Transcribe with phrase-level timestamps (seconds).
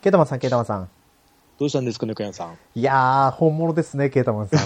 [0.00, 0.88] ケータマンさん、ケータマンさん。
[1.58, 2.56] どうしたんですか、猫屋さん。
[2.76, 4.56] いやー、本物ですね、ケータマンさ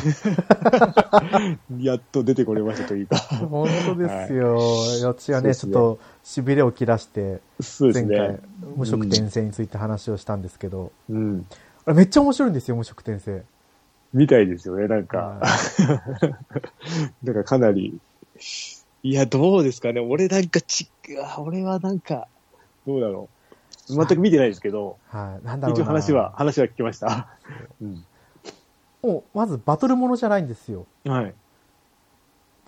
[1.39, 1.59] ん。
[1.83, 3.17] やっと出てこれましたというか。
[3.17, 4.61] 本当ですよ。
[5.01, 8.41] よっちはね、ちょっと、痺れを切らして、そうです前回ね。、
[8.77, 11.47] 無色転生について話をしたんですけど、うん。
[11.87, 13.43] あれめっちゃ面白いんですよ、無色転生。
[14.13, 15.17] みたいですよね、なんか。
[15.17, 15.41] は
[17.25, 17.99] なんかかなり。
[19.03, 20.01] いや、どうですかね。
[20.01, 20.91] 俺なんかち、
[21.25, 22.29] あ俺はなんか、
[22.87, 23.42] どうだろう。
[23.87, 25.83] 全く見てないですけど、はい、なんだろうな。
[25.83, 27.29] 一応話は、話は聞きました。
[27.81, 28.05] うん。
[29.03, 30.87] もう、まずバトルものじゃないんですよ。
[31.05, 31.35] はい。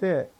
[0.00, 0.30] で、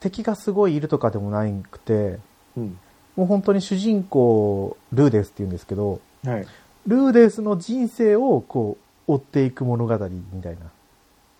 [0.00, 2.18] 敵がすごいいるとかでもないくて、
[2.56, 2.78] うん。
[3.16, 6.46] もう本当に主人公、ルーデスって言うんですけど、はい。
[6.86, 10.60] ルーデスの人生をこう、追っていく物語みたいな。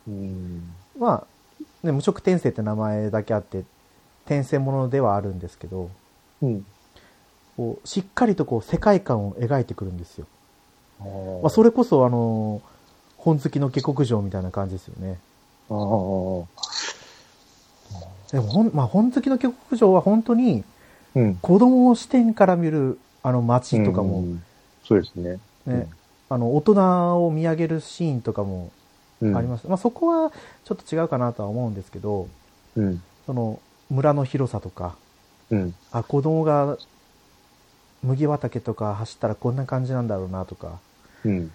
[0.09, 0.75] うん。
[0.99, 1.27] まあ、
[1.83, 3.65] ね、無色転生って名前だけあって、
[4.27, 5.91] 転生ものではあるんですけど、
[6.43, 6.67] うん。
[7.61, 10.27] こうしっかりとこう世界観を描いてくるんですよ。
[11.43, 12.63] まあ、それこそあの、
[13.19, 15.19] 本好きの下克上みたいな感じですよね。
[15.69, 16.47] あー。
[18.33, 20.65] でもほん、まあ、本好きの下克上は本当に
[21.15, 21.37] うん。
[21.37, 24.43] 子供視点から見るあの街とかも、うん。
[24.83, 25.39] そうですね。
[25.67, 25.87] ね、
[26.31, 28.71] あの、大人を見上げるシーンとかも
[29.21, 29.37] うん。
[29.37, 29.69] あります。
[29.69, 30.33] まあ、そこは
[30.65, 32.27] ちょっと違うかなとは思うんですけど、
[32.77, 33.03] うん。
[33.27, 34.95] その、村の広さとか、
[35.51, 35.75] うん。
[35.93, 36.79] あ、子供が
[38.03, 40.79] 麦畑とか走ったらこんな感じなんだろうなとか、
[41.25, 41.51] うん。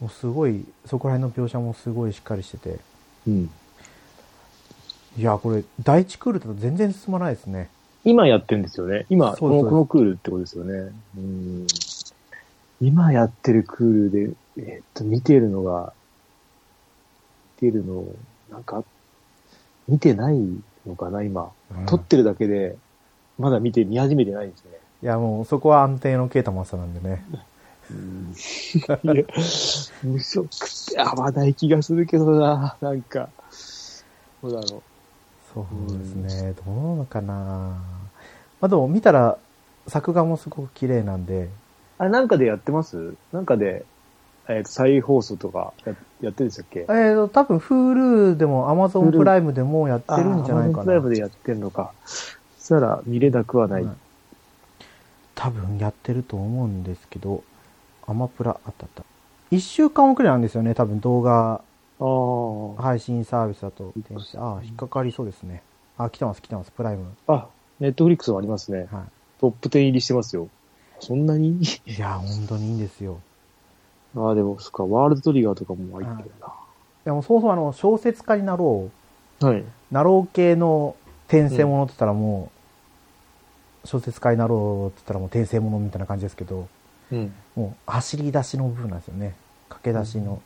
[0.00, 2.78] もうすごい、そこら辺の描写もすごいしっかりしてて、
[3.26, 3.50] うん。
[5.16, 7.68] いや、これ、第一クールだと全然進まないですね。
[8.04, 9.06] 今やってるんですよね。
[9.10, 10.92] 今、この、このクールってことですよね。
[11.16, 11.66] うん。
[12.80, 15.92] 今やってるクールで、えっと、見てるのが、
[17.62, 18.04] 見てるの、
[18.50, 18.82] なんか、
[19.86, 20.38] 見てない
[20.86, 21.52] のかな、今。
[21.76, 22.76] うん撮ってるだけで、
[23.38, 24.81] まだ見て、見始めてないんですね。
[25.02, 27.24] いや、もうそこは安定のケータマスターなんでね。
[27.90, 28.32] うん。
[28.32, 29.24] いや、
[30.04, 30.48] 無色っ
[30.94, 33.28] て合わない気がするけどな、なんか。
[34.42, 34.82] どうだろ
[35.52, 36.52] そうですね。
[36.64, 37.80] どうなのかなま
[38.62, 39.38] あでも見たら、
[39.88, 41.48] 作画もすごく綺麗なんで、う。
[41.98, 43.14] あれ、なんかでやってます？
[43.32, 43.84] なんかで、
[44.48, 46.80] えっ、と、再放送とかややってるんでしたっけ？
[46.80, 51.00] えーと、多分 Hulu でも Amazon プライムでもやってるんじゃないかあー Amazon プライな。
[51.02, 51.92] ムでやってんのか。
[52.04, 53.84] そしたら見れなくはない。
[53.84, 53.96] はい
[55.42, 57.42] 多分やってると思うんですけど、
[58.06, 59.02] アマプラ、あったあった。
[59.50, 61.62] 一週間遅れなんですよね、多分動画。
[62.78, 63.92] 配信サービスだと。
[64.36, 65.64] ああ、引っかかりそうですね。
[65.98, 67.06] あ、来てます、来てます、プライム。
[67.26, 67.48] あ、
[67.80, 68.86] ネットフリックスもありますね。
[68.92, 69.06] は
[69.40, 70.48] トップ10入りしてますよ。
[71.00, 71.60] そんなに？
[71.60, 71.64] い。
[71.86, 73.18] いや、本当にいいんですよ。
[74.16, 76.40] ああ、でも、そっか、ワールドトリガーとかも入ってるい
[77.04, 78.90] や、もうそもそもあの、小説家になろ
[79.40, 79.44] う。
[79.44, 79.50] な。
[79.50, 79.64] はい。
[79.90, 80.94] なろう系の
[81.26, 82.61] 転生ものって言ったらもう、
[83.84, 86.68] 小説家になろうって言ったらもう転生ものみたいな感じですけど、
[87.10, 87.32] うん。
[87.56, 89.34] もう走り出しの部分なんですよね。
[89.68, 90.40] 駆け出しの。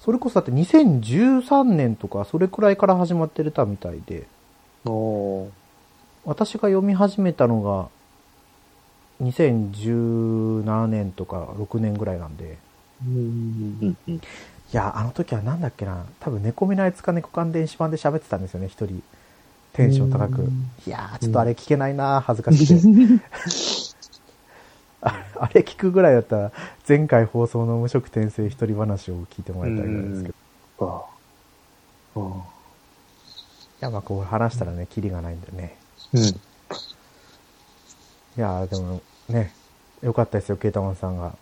[0.00, 4.26] それこそだって2013年とかそれくらいから始まってるたみたいで。
[6.24, 7.88] 私が読み始めたのが
[9.22, 12.58] 2017年とか6年ぐらいなんで、
[13.04, 13.16] うん。
[13.80, 13.96] うん。
[14.08, 14.14] うん。
[14.14, 14.20] い
[14.72, 19.02] や、あの時はなんだっけな、多分猫見ないつか猫関電子版で喋ってたんですよね、一人。
[19.72, 20.42] テンション高く。
[20.42, 20.70] うん。
[20.86, 23.24] いやー、ちょっとあれ聞けないな恥ずかしくて。
[25.00, 26.52] あ あれ聞くぐらいだったら、
[26.88, 30.34] 前回放送の無色転生一人話を聞いてもらいたいぐらいですけど。
[30.34, 30.34] い
[30.80, 30.84] あ
[32.16, 32.20] あ。
[32.20, 32.52] ああ。
[33.82, 35.40] や、まあこう話したらね、キリがないん。
[35.40, 35.76] でね。
[36.14, 36.22] うん。
[36.22, 36.34] い
[38.36, 39.52] やー、でもね、
[40.02, 41.18] よかったですよ、ケータマンさん。
[41.18, 41.34] が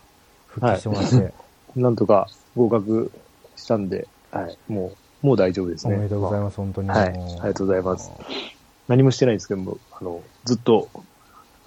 [0.47, 1.33] 復帰してもらって。
[1.75, 1.95] なん。
[1.95, 3.11] とか合格
[3.55, 3.87] したん。
[3.87, 4.57] で、はい。
[4.67, 5.95] もう、もう大丈夫ですね。
[5.95, 6.43] おめでとうございす。
[6.43, 6.89] ます、本当に。
[6.89, 8.11] はいありがとうございます。
[8.87, 10.89] 何もしてないんですけども、あの、ずっと、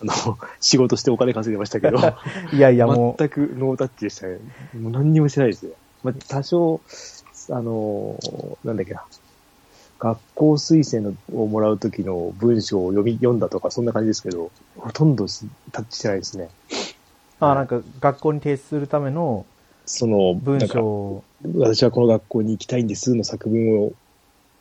[0.03, 1.98] あの、 仕事してお金稼いでましたけど、
[2.53, 4.38] いやいや、もう、全くノータッチでしたね。
[4.81, 5.72] もう何にもしてないですよ。
[6.03, 6.81] まあ、多少、
[7.50, 9.04] あのーなんだっけな。
[10.00, 16.50] 学校推薦のをもらうときの文章を読み、読んだとか、そんな感じですけど、ほとんどしタッチしてないですね。
[17.41, 19.44] あなんか学校に提出するための
[19.86, 21.25] その、文なんか章を、
[21.56, 23.92] 私はこの学校に行きたいんですの作文を、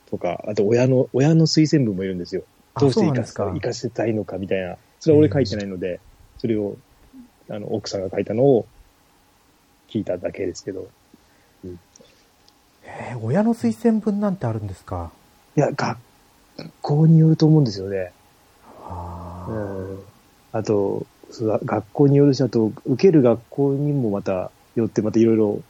[0.10, 2.44] とか、あと親の、親の推薦文もいるんですよ。
[2.76, 4.78] あどうしてそうなんですか生かすか、生かせたいのかみたいな。
[5.00, 6.00] それは俺書いてないので、
[6.38, 6.76] それを、
[7.50, 8.66] あの、奥さんが書いたのを
[9.90, 10.88] 聞いただけですけど。
[11.66, 11.78] えー
[13.22, 15.12] 親の推薦文なんてあるんですか？
[15.56, 15.98] いや、学
[16.82, 18.12] 校によると思うんですよね。
[18.86, 20.00] あーうん。
[20.52, 21.06] あと、
[21.66, 25.62] 学校によるし、あと、受ける学校にもまたよって、またいろいろ、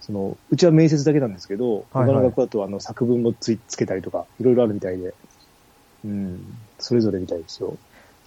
[0.00, 5.14] その、うちは面接だけなんですけど、はい他の学校だとあの作文もついつけたりとか、いろいろあるみたいで、
[6.04, 7.76] うん、それぞれみたいですよ。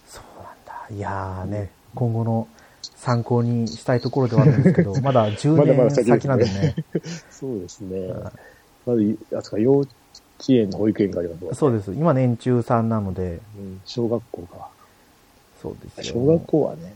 [0.08, 0.96] そうなんだ。
[0.96, 2.48] いやーね、今後の
[2.82, 6.76] 参考にしたいところではあるんですけど、 まだ10まだまだ年先ですね先なんでね。
[7.32, 8.32] そうですねはい。
[8.86, 9.90] まず、あそこか幼稚
[10.50, 11.92] 園の保育園がありますそうです。
[11.94, 14.70] 今年中3なので、うん小学校か。
[15.62, 16.14] そうですよ。
[16.14, 16.94] 小学校はね。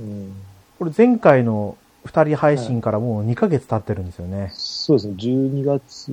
[0.00, 0.32] うん。
[0.78, 1.76] これ前回の
[2.08, 4.50] 2人配信からもう2ヶ月経ってるんですよね。
[4.54, 5.14] そうですね。
[5.18, 6.12] 12月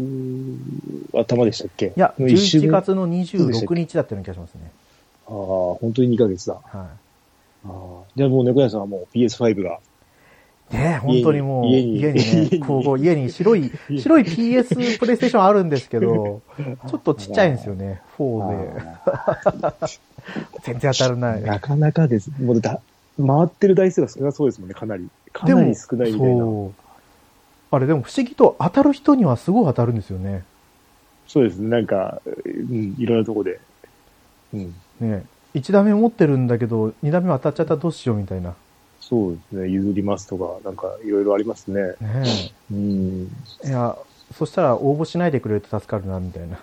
[1.14, 1.88] 頭でしたっけ？
[1.88, 4.72] いや、の一週目？11月のそうでしたっ26日だったような気がしますね。
[5.28, 6.54] ああ、本当に2ヶ月だ。
[6.54, 6.88] はあ
[7.68, 7.70] あ
[8.16, 9.80] じゃあもう猫屋さんはもう PS5 が。
[10.72, 10.76] い。
[10.76, 16.42] ねえ本当にもう、家に家にね、こう家に白い、白い PS プレイステーションあるんですけど、
[16.90, 18.02] ちょっとちっちゃいんですよね。
[18.18, 18.82] 4で。
[19.06, 19.74] あ
[20.64, 21.44] 全然当たらない。
[21.44, 22.32] あなかなかです。
[22.42, 22.80] もうだ、
[23.18, 25.08] 回ってる台数が少なそうですもんね、かなり。
[25.36, 26.46] かなり少ないみたいな。
[27.72, 30.46] あれでも不思議と当たる人にはすごい当たるんですよね。
[31.28, 33.60] そうですね、なんか、うん、いろんなとこで。
[34.54, 34.76] うん。
[35.02, 38.56] ね1打目持ってるんだけど、2打目当たっちゃったらどうしようみたいな。
[39.02, 41.82] そうですね、譲りますとか、なんかいろいろありますね。
[42.00, 43.30] ねうん。
[43.64, 43.68] え。
[43.68, 43.98] いや、
[44.34, 46.60] そしたら応募しないでくれると助かるな、みたいな。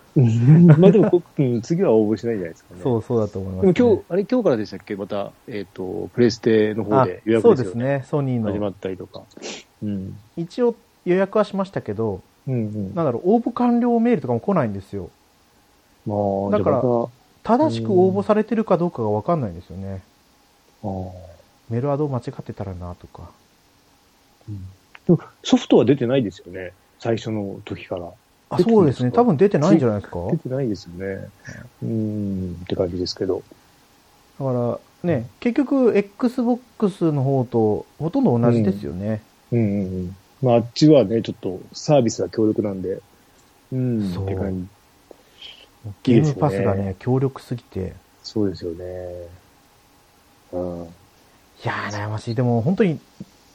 [0.76, 2.80] まあでもこ、 うん、次は応募しないんじゃないですかね。
[2.82, 4.96] そうそうだと思います、でも今日、あれ今日からでしたっけ？
[4.96, 8.04] また、えっ、と、プレステの方で予約そうですよね。
[8.06, 8.68] ソニー始まの。
[8.70, 9.22] ったりとか。
[9.82, 10.16] うん。
[10.36, 10.74] 一応
[11.04, 12.94] 予約はしましたけど、うんうん。
[12.94, 15.10] なんだろう、応募完了メールとかも来ないんですよ。
[16.06, 16.14] ま
[16.48, 16.82] あ、だから
[17.44, 20.02] 正しく応募されてるかどうかがわかんないんですよね。
[20.82, 20.94] た、ああ
[21.70, 23.30] メールアド間違ってたらな、とか。
[25.06, 26.72] でもソフトは出てないですよね。
[27.02, 28.12] 最初の時から。
[28.50, 29.10] あ、そうですね。
[29.10, 30.18] 多分出てないんじゃないですか？
[30.30, 31.28] 出てないですよね。
[31.82, 33.42] うん、って感じですけど。
[34.38, 34.78] だから、
[35.10, 39.20] ね、結局、Xbox の方とほとんど同じですよね。
[39.50, 40.16] うんうんうん。
[40.42, 43.00] まあ、あっちはね、ちょっとサービスが強力なんで。
[43.72, 44.68] うん、そうって感じ。
[46.04, 47.94] ゲームパスがね、強力すぎて。
[48.22, 48.84] そうですよね。
[50.52, 50.82] うん。
[50.84, 50.86] い
[51.64, 52.36] やー、悩ましい。
[52.36, 53.00] でも本当に、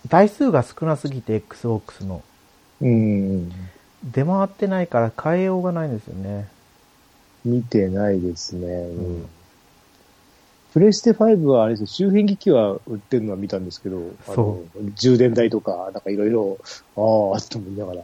[0.09, 2.23] 台数が少なすぎて、Xbox の。
[2.81, 3.51] うん。
[4.03, 6.47] 出回ってないから変えようがないんですよね。
[7.45, 8.67] 見てないですね。
[8.67, 9.05] うん。
[9.05, 9.29] うん
[10.73, 14.63] プレステ5はあれですよ、周辺機器は売ってるのは見たんですけど、そ
[14.95, 16.59] 充電台とか、なんかいろいろ、
[16.95, 18.01] ああ、と思いながら。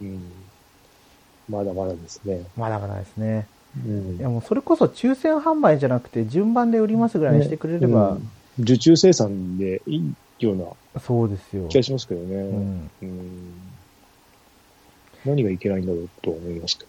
[0.00, 0.22] うん。
[1.50, 2.44] まだまだですね。
[2.56, 3.46] まだまだですね。
[3.76, 11.68] うんいやもうそれこそ抽選販売じゃなくて順番で売りますぐらいにしてくれれば、うん受注生産でいいようなそうですよ。
[11.68, 12.34] 気がしますけどね。
[12.34, 12.90] うん。
[13.02, 13.67] うん
[15.28, 16.84] 何がいけないんだろうと思いますけ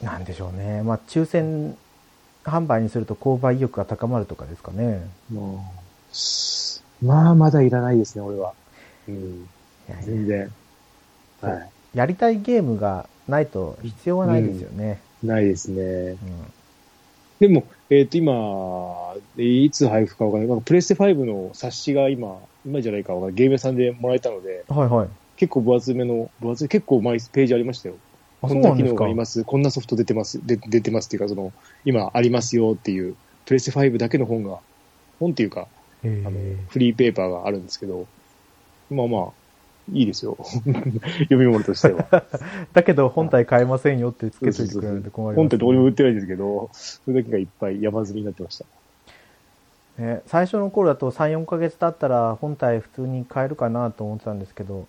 [0.00, 0.06] ど。
[0.06, 0.82] なんでしょうね。
[0.82, 1.76] まあ抽選
[2.44, 5.08] 販売にすると購買意欲が高まるとかですかね。
[5.32, 8.54] まあ、まあ、まだいらないですね、俺は。
[9.08, 9.14] うん。
[9.14, 10.52] いやいや全然。
[11.40, 15.00] はやりたいゲームがないと必要はないですよね。
[15.22, 15.26] い。
[15.26, 15.82] ないですね。
[15.82, 16.18] うん
[17.40, 20.60] でも、えっ、と、今、いつ配布かわかんない。
[20.62, 22.36] プレステ5の冊子が今、
[22.66, 23.34] 今じゃないかわかんない。
[23.36, 25.08] ゲーム屋さんでもらえたので、はいはい。
[25.38, 27.94] 結構分厚めの、分厚い、結構枚ページありましたよ。
[28.42, 29.14] あ、こんな機能があり。
[29.14, 29.44] ます。
[29.44, 30.44] こんなソフト出てます。
[30.44, 31.52] で出てますっていうか、その、
[31.84, 33.14] 今ありますよっていう、
[33.46, 34.58] プレステ5だけの本が、
[35.20, 35.68] 本っていうか、
[36.02, 38.06] へあのー、フリーペーパーがあるんですけど、
[38.90, 39.28] まあまあ、
[39.92, 40.36] いいですよ。
[40.42, 42.24] 読み物としては。
[42.74, 48.66] だけど本体買えませんよってつけといてくれると困ります、本ってどこにも売ってないんですけど、それだけがいっぱい山積みになってました。
[50.02, 54.86] ね、最初の頃だと3、4ヶ月経ったら本体普通に買えるかなと思ってたんですけど、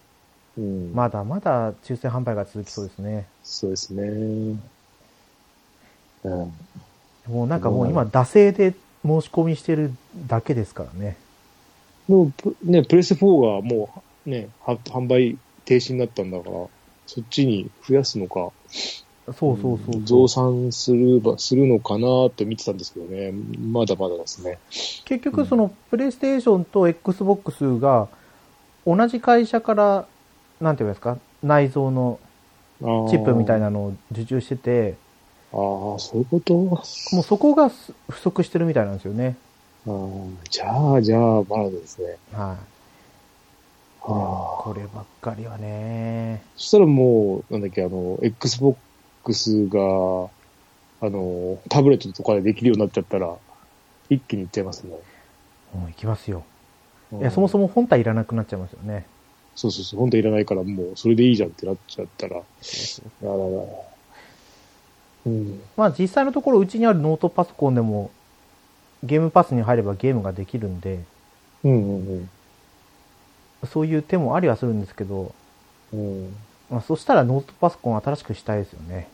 [0.60, 0.92] うん。
[0.94, 3.26] まだまだ抽選販売が続きそうですね。
[3.44, 4.04] そうですね。
[6.24, 6.54] うん。
[7.28, 8.74] もうなんかもう今、惰性で
[9.06, 9.94] 申し込みしてる
[10.28, 11.16] だけですからね。
[12.08, 16.52] もう、プね、プレステ4がもう、ね、は販売停止になったんだから、
[17.08, 18.52] そっちに増やすのか、
[19.34, 20.04] そうそうそう。
[20.04, 23.32] 増産するば、するのかなって見てたんですけどね。
[23.32, 24.58] まだまだですね。
[25.06, 28.08] 結局そのプレイステーションと XBOX が
[28.86, 30.08] 同じ会社から、
[30.62, 32.20] なんていうんですか、内蔵の
[32.80, 34.96] チップみたいなのを受注してて、
[35.52, 36.54] ああ、そういうこと？
[36.54, 36.82] も
[37.22, 39.36] うそこがす不足してるみたいなんですよね。
[39.88, 42.08] あーじゃあ、じゃあ、まだですね。
[42.08, 42.38] はい。
[42.42, 42.58] あ
[44.02, 44.62] あ。
[44.62, 46.44] こればっかりはね。
[46.56, 50.30] そしたらもう、なんだっけ、あの、Xbox が、
[51.02, 53.34] あの、タブレットとかでできるようになっちゃったら、
[54.10, 54.92] 一気にいっちゃいますね。
[55.74, 56.44] もういきますよ。
[57.14, 59.06] うんいや、そもそも本体いらなくなっちゃいますよね。
[59.60, 62.42] そうそうそう、本当いらないから、もう、それでいいじゃんってなっちゃったら、あ
[63.24, 63.32] ら。
[65.26, 65.62] うん。
[65.76, 68.10] まあ実際のところうちにあるノートパソコンでも
[69.04, 71.04] ゲームパスに入ればゲームができるんで、
[71.66, 72.30] うんうん
[73.70, 75.36] そういう手もありはするんですけど、
[75.92, 76.00] うん。
[76.00, 76.36] うん。
[76.70, 79.10] まあ、そしたらノートパソコン新しくしたいですよね。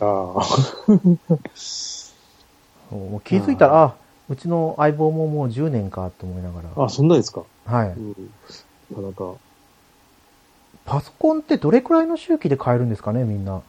[0.00, 0.08] ああ。
[2.94, 3.96] もう気づいたら、あ
[4.28, 6.84] うちの相棒ももう10年かと思いながら。
[6.84, 7.42] あ、そんなですか。
[7.66, 7.88] はい。
[7.88, 8.30] うん。
[8.92, 9.34] なかなか。
[10.84, 13.62] パソコンってどれくらいの周期で買えるんですかね、みんな？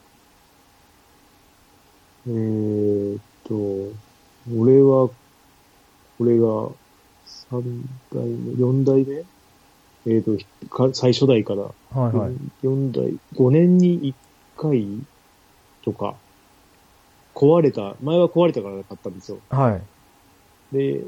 [2.27, 3.95] えーっと、
[4.57, 6.45] 俺は、これが
[7.51, 9.23] 3代目、4代目？
[10.05, 11.71] えーっとか、最初代から、は
[12.09, 12.33] いはい。
[12.63, 14.13] 4代、5年に
[14.57, 14.87] 1回
[15.83, 16.15] とか、
[17.35, 19.37] 壊れた、前は壊れたから買ったんですよ。
[19.49, 19.79] は
[20.71, 20.75] い。
[20.75, 21.01] で、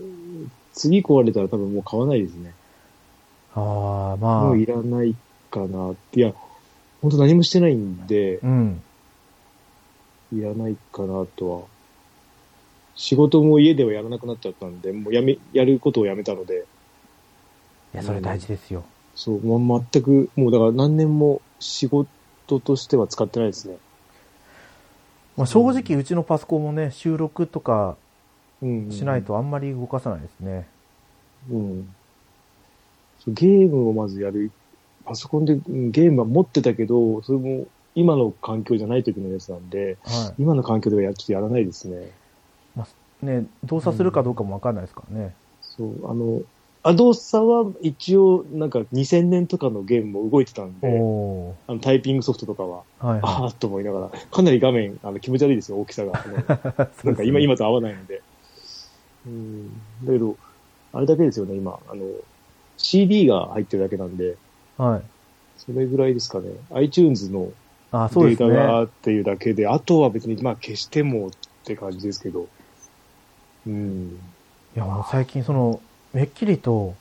[0.73, 2.53] 次壊れたら多分もう買わないですね。
[3.55, 4.43] ああ、まあ。
[4.43, 5.15] もういらない
[5.49, 6.19] かなって。
[6.19, 6.33] いや、
[7.01, 8.81] 本当何もしてないんで、うん。
[10.33, 11.61] いらないかなとは。
[12.95, 16.65] 仕事も家ではやらなくなっちゃったんで、もうやめ、やることをやめたので、
[17.93, 18.85] いや、それ大事ですよ。
[19.15, 23.77] そう、ま、全く、もうだから何年も仕事としては使ってないですね。
[25.35, 27.97] まあ、正直、うちのパソコンもね、収録とか
[28.61, 28.91] うん。
[28.91, 29.23] しない。
[29.23, 30.67] とあんまり動かさないですね。
[31.51, 31.95] うん。
[33.23, 34.51] そうゲームをまずやる。
[35.05, 42.11] パソコンでうんゲームは持ってたけど、それも今の環境じゃない時のやつなんで、は今の環境ではやちょっとやらないですね。
[43.23, 43.25] い。
[43.25, 45.33] ね、動作するかどうかもわかんないですからね。
[45.61, 46.41] そう、あの、
[46.83, 50.87] アドサは一応なんか2000年とかのゲームも動いてたんで。
[50.87, 56.13] あのタイピングソフトとかは、はいあはあと思いながら、かなり画面、あの気持ち悪いですよ、大きさが。
[57.03, 58.21] なんか今、今と合わないので。
[59.25, 59.69] うん。
[60.03, 60.35] だけど、
[60.93, 61.79] あれだけですよね、今。
[61.89, 62.03] あの、
[62.77, 64.37] CD が入ってるだけなんで、
[64.77, 65.01] はい。
[65.57, 66.49] それぐらいですかね。
[66.73, 67.51] iTunes の
[67.91, 68.83] あ、デそうですータがね。
[68.85, 71.31] っていうだけで、あとは別に、まあ消してもっ
[71.63, 72.47] て感じですけど。
[73.67, 74.19] うん。
[74.75, 75.79] いや、もう最近その、
[76.13, 76.95] めっきりと、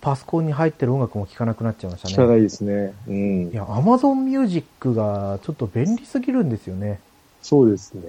[0.00, 2.14] パソコンに入ってる音楽も聴かなくなっちゃいましたね。
[2.14, 2.94] 聞かないですね。
[3.08, 3.54] うんい。
[3.54, 7.00] や、Amazon Music がちょっと便利すぎるんですよね。
[7.42, 8.02] そうですね。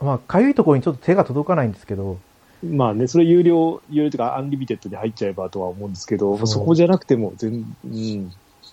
[0.00, 2.18] まあ、かゆいところにちょっと手が届かないんですけど、うん
[2.62, 8.32] まあね、それ有料、有料というかアンリミテッドで入っちゃえばとは思うんですけど、そうそこじゃなくても全、うん、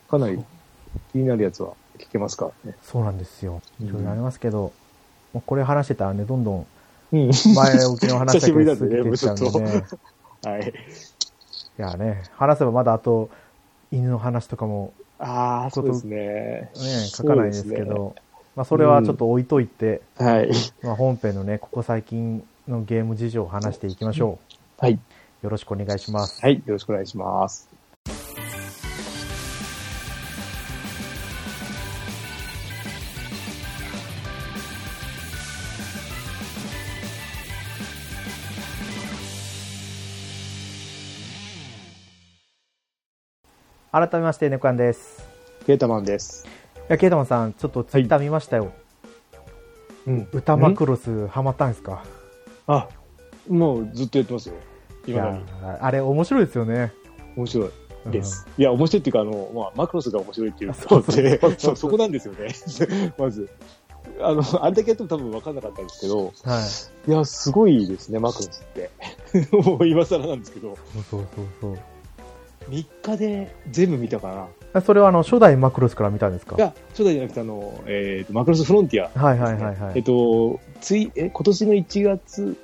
[0.09, 0.39] かなり
[1.11, 2.77] 気になるやつは聞けますからね。
[2.81, 3.61] そうなんですよ。
[3.79, 4.71] うんいろいろありますけど、
[5.33, 6.65] もうこれ話してたらね、どんどん
[7.13, 7.31] うん。
[7.55, 9.85] 前置きの話だ久しぶりけなんでね過ぎてっちゃうんでね。
[10.43, 10.73] はい。
[11.79, 13.29] いやね、話せばまだあと、
[13.91, 16.17] 犬の話とかもああ、そそううでですね。
[16.17, 18.15] ね、書かないんですけど、
[18.55, 20.51] まあそれはちょっと置いといて、はい。
[20.81, 24.39] まあ本編のね、ここ最近のゲーム事情を話していきましょ
[24.77, 24.93] はい。
[24.93, 24.99] う。
[25.43, 26.41] よろしくお願いします。
[26.41, 26.55] はい。
[26.55, 27.69] よろしくお願いします。
[43.91, 45.27] 改めまして、ネコヤンです。
[45.65, 46.47] ケータマンです。
[46.77, 48.71] いや、ケイタマンさん、ちょっとツイッター見ましたよ。
[50.07, 50.27] うん。
[50.31, 52.03] 歌マクロスハマったんですか？
[52.73, 52.89] あ、
[53.49, 54.55] もうずっとやってますよ。
[55.07, 55.43] 今だに。、
[55.79, 56.93] あれ面白いですよね。
[57.35, 57.69] 面白い
[58.05, 58.47] うんです。
[58.57, 62.49] いや、面白いっていうか、あの、まあ、マクロスが面白いっていうそうそう でそこなんですよね。
[63.17, 63.49] まず。
[64.19, 66.59] あの、あれだけやっても多分分かんなかったんですけど、は
[67.07, 67.11] い。
[67.11, 68.89] いや、すごいですね、マクロスって。
[69.51, 70.77] もう今更なんですけど、
[71.09, 71.77] そうそうそう
[72.69, 74.47] 3日で全部見たかな。
[74.79, 76.55] それはあの、初代マクロスから見たんですか？
[76.55, 79.91] いや、初代じゃなくて、あの、えっ、と、マクロスフロンティア、はいはいはいはい。
[79.95, 82.57] えっと、つい、え、今年の1月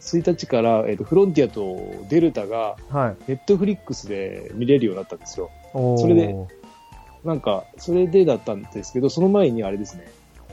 [0.00, 3.30] 1日から、えっと、フロンティアとデルタが、はい。
[3.30, 5.50] ネットフリックスで見れるようになったんですよ。
[5.72, 6.34] おーそれで
[7.24, 10.04] なんか、それでだったんですけど、その前にあれですね。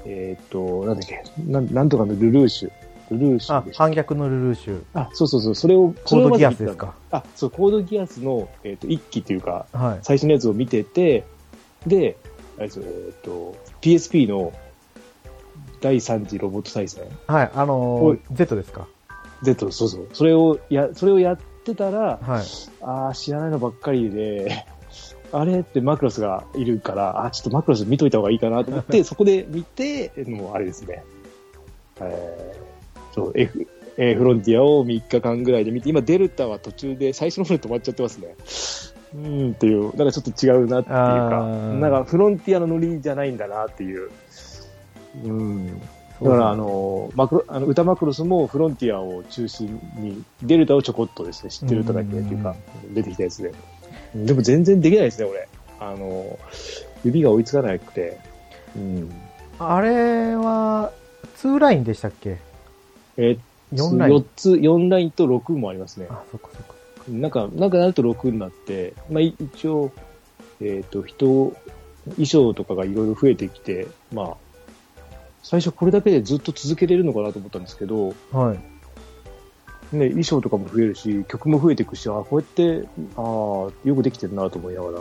[0.05, 2.71] えっと、なんだっけ、なんなんとかのルルーシュ。
[3.11, 3.73] ルルーシュあで。
[3.73, 4.83] 反逆のルルーシュ。
[4.93, 6.93] あ、そうそうそう、それを、コードギアスですか？
[7.11, 9.99] あ、そう、コードギアスの、えっと、一期というか、はい。
[10.01, 11.23] 最初のやつを見てて、
[11.85, 12.17] で、
[12.59, 12.69] えっ
[13.23, 14.53] と、PSP の
[15.81, 17.03] 第3次ロボット対戦。
[17.27, 17.51] はい。
[17.53, 18.87] あのー、Z ですか
[19.43, 20.07] ？Z、そうそう。
[20.13, 22.43] それをや、それをやってたら、はい。
[22.81, 24.65] ああ、知らないのばっかりで、
[25.33, 25.59] あれ？
[25.59, 31.03] ってマクロスがいるから、あちょっとマクロス見といた方がいいかなと思って、 そこで見て、もうあれですね。
[31.99, 32.72] えー、
[33.13, 33.67] そう、F、
[33.97, 38.35] えーフロンティアを3日間ぐらいで見て、今デルタは途中で最初の方で止まっちゃってますね。
[39.15, 44.09] うーんっていう、なんかちょっと違うなっていうあか、ーなんかフロンティアのノリじゃないんだなっていう。
[45.23, 45.79] うん。
[46.21, 52.55] だから、あの、マクロ、あの、歌マクロスもフロンティアを中心に、デルタをちょこっとですね、知ってる歌だけっていうか、
[52.93, 53.51] 出てきたやつで。
[54.15, 55.47] でも全然できないですね、俺。
[55.79, 56.39] あの、
[57.03, 58.17] 指が追いつかなくて。
[58.75, 59.11] うん。
[59.59, 60.91] あれは、
[61.37, 62.37] 2ラインでしたっけ？
[63.17, 63.37] え
[63.73, 66.07] 4ライン4つ、4ラインと6もありますね。
[66.09, 66.73] あ、そっかそっか。
[67.09, 69.91] なんか、なんかなると6になって、まあ、い一応、
[70.61, 71.53] えっ、と、人、
[72.11, 74.37] 衣装とかがいろいろ増えてきて、まあ、
[75.41, 79.95] 最初これだけでずっと続けれるのかなと思ったんですけど、はい。
[79.95, 83.23] ね、衣装とかも増えるし、曲も増えていくし、あこうやって、ああ、
[83.87, 84.99] よくできてるなと思いながら。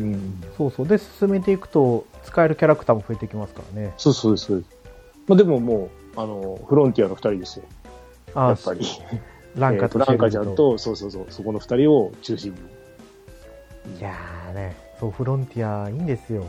[0.00, 0.42] うん。
[0.56, 0.88] そうそう。
[0.88, 3.92] で、進めていくと、使えるキャラクターも増えてきますからね。
[3.96, 4.64] そうそうです。
[5.26, 7.64] まあでももう、あの、フロンティアの二人ですよ。
[8.34, 8.80] あやっぱり。
[9.56, 12.58] ランカと えーとランカちゃんと、そうそうそう、そこの二人を中心に。
[13.98, 16.44] いやーね、そう、フロンティアいいんですよ。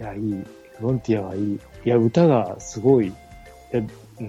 [0.00, 0.44] いや、いい。
[0.78, 1.54] フロンティアはいい。
[1.54, 3.08] いや、歌がすごい。
[3.08, 3.12] い
[3.72, 3.80] や、
[4.20, 4.26] うん。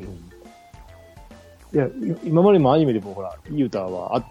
[1.74, 1.90] いや、い
[2.24, 4.24] 今までもアニメでもほら、いい歌はあ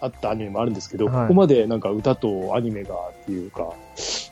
[0.00, 3.72] あったアニメもあるんですけど、はいここまでなんか歌とアニメがっていうか、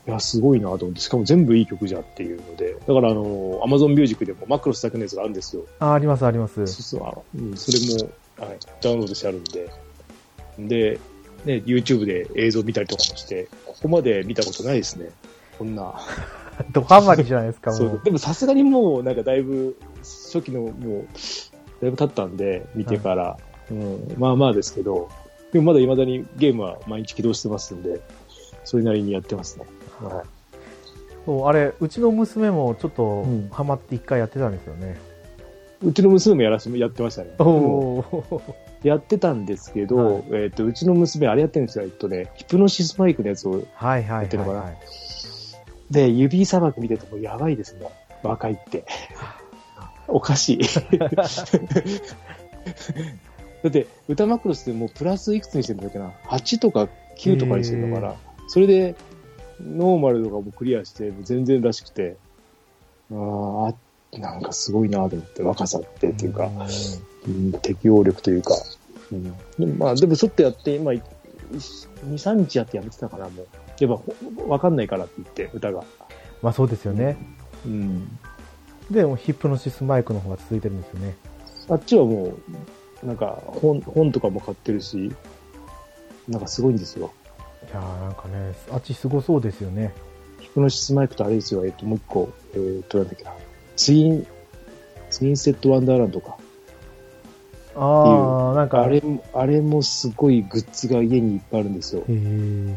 [0.07, 5.67] いや、すごいなと思って、しかも全部いい曲じゃっていうので、だからあの、アマゾンミュージックでもマクロスだけのやつがあるんですよ。
[5.81, 6.55] あ、あります、あります。
[6.55, 9.71] そうそう、あうん、それも、はい、ダウンロードしてあるんで。
[10.59, 11.01] で、
[11.45, 15.11] ね、YouTube で映像見たりとかもして、ここまで見たことないですね。
[15.59, 15.95] こんな。
[16.73, 17.79] ドハマりじゃないですか、もう。
[17.79, 21.07] そうでもさすがにもう、なんかだいぶ、初期のもう、
[21.83, 23.37] だいぶ経ったんで、見てから、
[23.71, 25.09] うん、まあまあですけど、
[25.53, 28.01] でもまだ未だにゲームは毎日起動してますんで、
[28.65, 29.67] それなりにやってますね。
[30.05, 30.25] は
[31.25, 34.97] そう、あれ、うちの娘もちょっとうんハマって一回やってたんですよね。
[35.83, 37.31] い、うちの娘もやらしやってましたね。
[38.83, 41.85] やってたんですけど、えっ、と、うちの娘あれやってるんですよ。
[41.85, 44.79] えっとね、ヒプノシスマイクのやつを、はいはいやってるのかなはいはい。
[45.91, 47.89] で、指さばき見ててもやばいですね。
[48.23, 48.85] 若いって。
[50.09, 50.61] おかしい。
[53.63, 56.89] だって、歌マクロスでもうプラスいくつにしてるんだっけな ?8 とか
[57.19, 58.15] 9とかにしてるのかな、
[58.47, 58.95] それで、
[59.61, 62.17] ノーマルとかもクリアして、全然らしくて、
[63.11, 63.75] あー
[64.15, 66.51] あ、なんかすごいなと思って、若さってっていうか、
[67.27, 68.55] うん、適応力というか、
[69.13, 69.25] うん、
[69.59, 71.03] でもまあ、でもちょっとやって、今、2、
[72.05, 73.47] 3日やってやめてたかな、もう。
[73.79, 75.85] やっぱほ、わかんないからって言って、歌が。
[76.43, 77.17] まあそうですよね。
[77.65, 78.19] うん。
[78.91, 81.17] でもヒプノシスマイクの方が続いてるんですよね。
[81.69, 82.35] あっちはも
[83.03, 85.13] う、なんか本、本とかも買ってるし、
[86.29, 87.13] なんかすごいんですよ。
[87.67, 89.93] いやーなんかね、あっちすごそうですよね。
[90.41, 93.33] ヒプノシスマイクとあれですよ、えっと、もう一個、えっと、なんだっけな。
[93.77, 94.27] ツイン、
[95.11, 96.37] ツインセットワンダーランドか。
[97.75, 102.05] ああ、なんか、あれも、あれもすごいグッズが家にいっぱいあるんですよ。
[102.09, 102.75] へー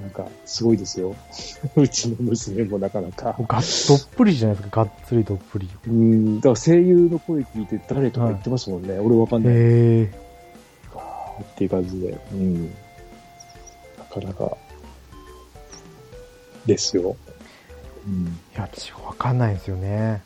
[0.00, 1.14] なんか、すごいですよ。
[1.76, 3.36] うちの娘もなかなか。
[3.38, 5.68] がどっぷりじゃないですか、がっつりどっぷり。
[5.86, 8.98] うん、だから声優の声聞いて誰とか言ってますもんね。
[8.98, 9.54] 俺わかんない。
[9.54, 9.56] へ
[10.02, 10.22] え。
[11.42, 12.18] っていう感じで。
[12.32, 12.74] うん。
[14.20, 14.56] なかなか、
[16.66, 17.16] ですよ。
[18.06, 18.26] うん。
[18.26, 20.22] いや、私わかんないんですよね。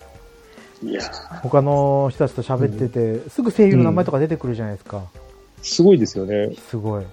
[0.83, 1.03] いや
[1.42, 5.05] 他の人たちと喋ってて、すぐ声優の名前とか出てくるじゃないですか。
[5.62, 6.55] すごいですよね。
[6.68, 7.07] すごい。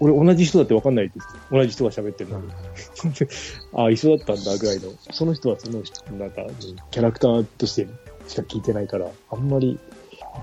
[0.00, 1.26] 俺同じ人だってわかんないです。
[1.50, 2.46] 同じ人が喋ってるのに。
[2.46, 2.52] うん
[3.84, 4.90] あ、一緒だったんだぐらいの。
[5.10, 6.48] その人はその人、なんか、うん
[6.90, 7.86] キャラクターとして
[8.28, 9.78] しか聞いてないから、あんまり、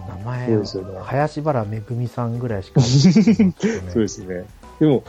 [0.08, 2.86] 名前そうですよね林原めぐみさんぐらいしか、ね。
[3.94, 4.46] そうですね。
[4.80, 5.04] でも、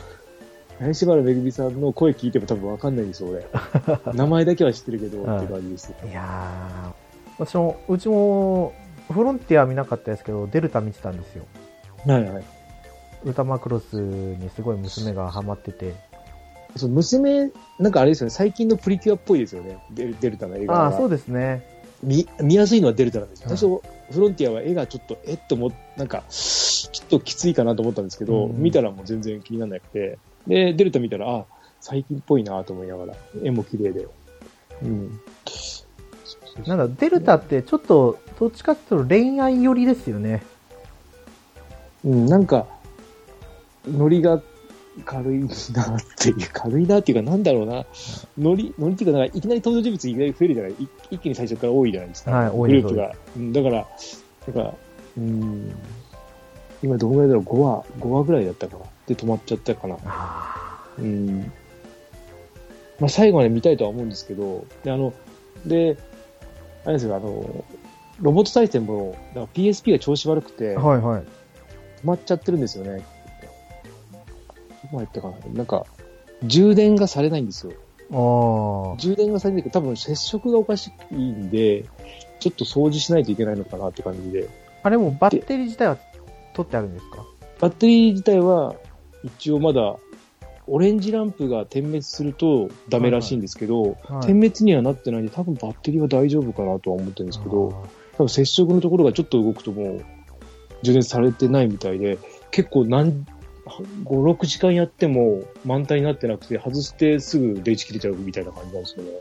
[0.79, 3.47] 林原めぐみさんの声聞いても多分わかんないですよ、俺。
[4.13, 5.93] 名前だけは知ってるけど、うんって感じです。
[6.09, 8.73] いやー、私も、うちも、
[9.09, 11.45] フロンティア見なかったですけど、デルタ見てたんですよ。
[12.05, 12.43] はいはい。
[13.23, 15.93] 歌マクロスにすごい娘がハマってて。
[16.75, 20.81] そう娘、なんかあれですよね、最近のプリキュアっぽいですよね、デルデルタの映画が。
[20.85, 21.63] ああ、そうですね。
[22.03, 23.49] 見見やすいのはデルタなんですよ。
[23.49, 31.45] うん最初、フロンティアは絵がちょっと、えっとも、なんか、ちょっときついかなと思ったんですけど、うん見たらもう全然気にならなくて、で、デルタ見たら、あ、
[31.81, 34.07] 最近っぽいなと思いながら、絵も綺麗で。
[34.83, 35.19] うん。
[36.65, 40.43] なんだ、デルタってちょっと、どっちかっていうと恋愛寄りですよね。
[42.03, 42.67] うん、なんか、
[43.87, 44.41] ノリが
[45.03, 45.49] 軽いなっ
[46.17, 47.85] ていう、軽いなっていうか、なんだろうな、
[48.37, 50.71] ノリ、ノリっていうか、なんかいきなり登場人物いきなり増えるじゃない？
[50.73, 52.31] い一気に最初から多いじゃないですか。
[52.31, 53.11] はい多いグループが。
[53.35, 53.87] うん、だから、
[54.47, 54.73] なんか、
[55.17, 55.69] うん、
[56.85, 58.85] 今どのぐらいだろう ?5 話、5話ぐらいだったかな。
[59.07, 59.97] で止まっちゃったかな。
[60.05, 61.51] あうん。
[62.99, 65.11] まあ最後まで見たいとは思うんですけど、で、あの、
[65.65, 65.97] で、
[66.83, 67.65] あれですよ、あの、
[68.21, 69.17] ロボット対戦も、
[69.55, 70.79] PSP が調子悪くて、あ。
[70.79, 71.21] はいはい。
[71.21, 71.25] 止
[72.03, 73.03] まっちゃってるんですよね。
[74.91, 75.87] どこったかななんか、
[76.43, 77.73] 充電がされないんですよ。
[78.11, 78.97] ああ。
[78.99, 81.85] 充電がされないけど、多分接触がおかしいんで、
[82.39, 84.47] ちょっと掃除しないといけないのかなって感じで。
[84.83, 85.97] あれもバッテリー自体は
[86.55, 87.23] 取ってあるんですか？
[87.59, 88.75] バッテリー自体は、
[89.23, 89.95] 一応まだ、
[90.67, 97.85] オレンジランプが点滅するとダメらしいんですけど、はい点滅にはなってないんで、多分バッテリーは大丈夫かなとは思ってるんですけど、
[98.17, 100.05] 多分接触のところがちょっと動くともう、
[100.81, 102.17] 充電されてないみたいで、
[102.51, 103.25] 結構何、
[103.65, 109.11] 5、6時間やっても満タンになってなくて、外してすぐ電池切れちゃうみたいな感じなんですよね。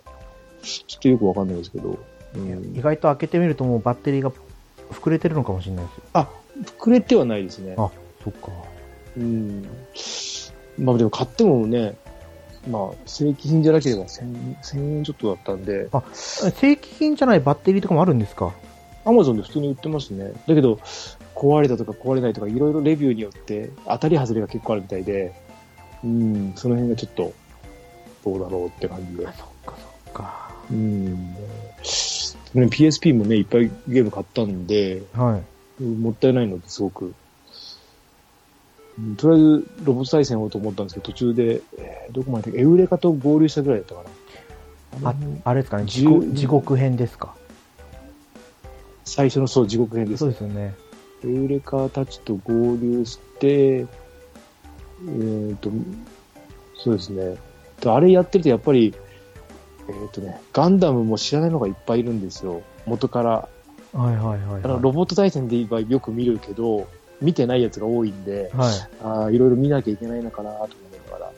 [0.62, 1.98] ちょっとよくわかんないですけど。
[2.36, 4.32] うん意外と開けてみるともうバッテリーが
[4.90, 6.02] 膨れてるのかもしれないですよ。
[6.14, 6.28] あ、
[6.78, 7.74] 膨れてはないですね。
[7.78, 7.90] あ、
[8.22, 8.50] そっか。
[9.16, 9.66] うん。
[10.78, 11.96] まあでも買ってもね、
[12.70, 18.52] まあ正規品じゃなければ1000 1000円ちょっとだったんで、あ正規品じゃないバッテリーとかもあるんですか？
[19.04, 20.32] アマゾンで普通に売ってますね。
[20.46, 20.78] だけど、
[21.34, 25.34] 壊れたとか壊れないとか、いろいろレビューによって当たり外れが結構あるみたいで、
[26.02, 27.32] うん、その辺がちょっと、
[28.24, 29.32] どうだろうって感じであ。
[29.32, 29.74] そっか
[30.06, 30.50] そっか。
[30.70, 31.34] うん。
[31.34, 31.36] ね
[32.54, 35.42] PSP もね、いっぱいゲーム買ったんで、はい。
[35.82, 37.14] もったいないのですごく。
[38.96, 44.02] うんとりあえず、ロボット対戦をと思ったんですけど、途中で、えーどこまでエウレカと合流したぐらいだったか
[45.02, 45.10] な。
[45.10, 47.34] あ、あれですかね、地十獄地獄編ですか？
[49.04, 50.74] 最初のそう、地獄編ですそうですよね。
[51.24, 55.70] エウレカたちと合流して、えーと、
[56.76, 57.36] そうですね。
[57.80, 58.94] であれやってるとやっぱり、
[59.88, 62.62] えっ、とね、ガンダムも知らないのがいっぱいいるんですよ。
[62.86, 63.48] 元から。
[63.94, 66.88] はいはいはい、あの、ロボット対戦で言えばよく見るけど、
[67.20, 69.04] 見てないやつが多いんで、はい。
[69.04, 71.32] ああ、いろいろ見なきゃいけないのかなと思いながら、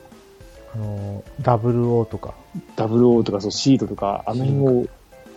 [0.75, 2.35] あの、WO とか。
[2.77, 4.87] WO とかそうシートとか、あの辺を、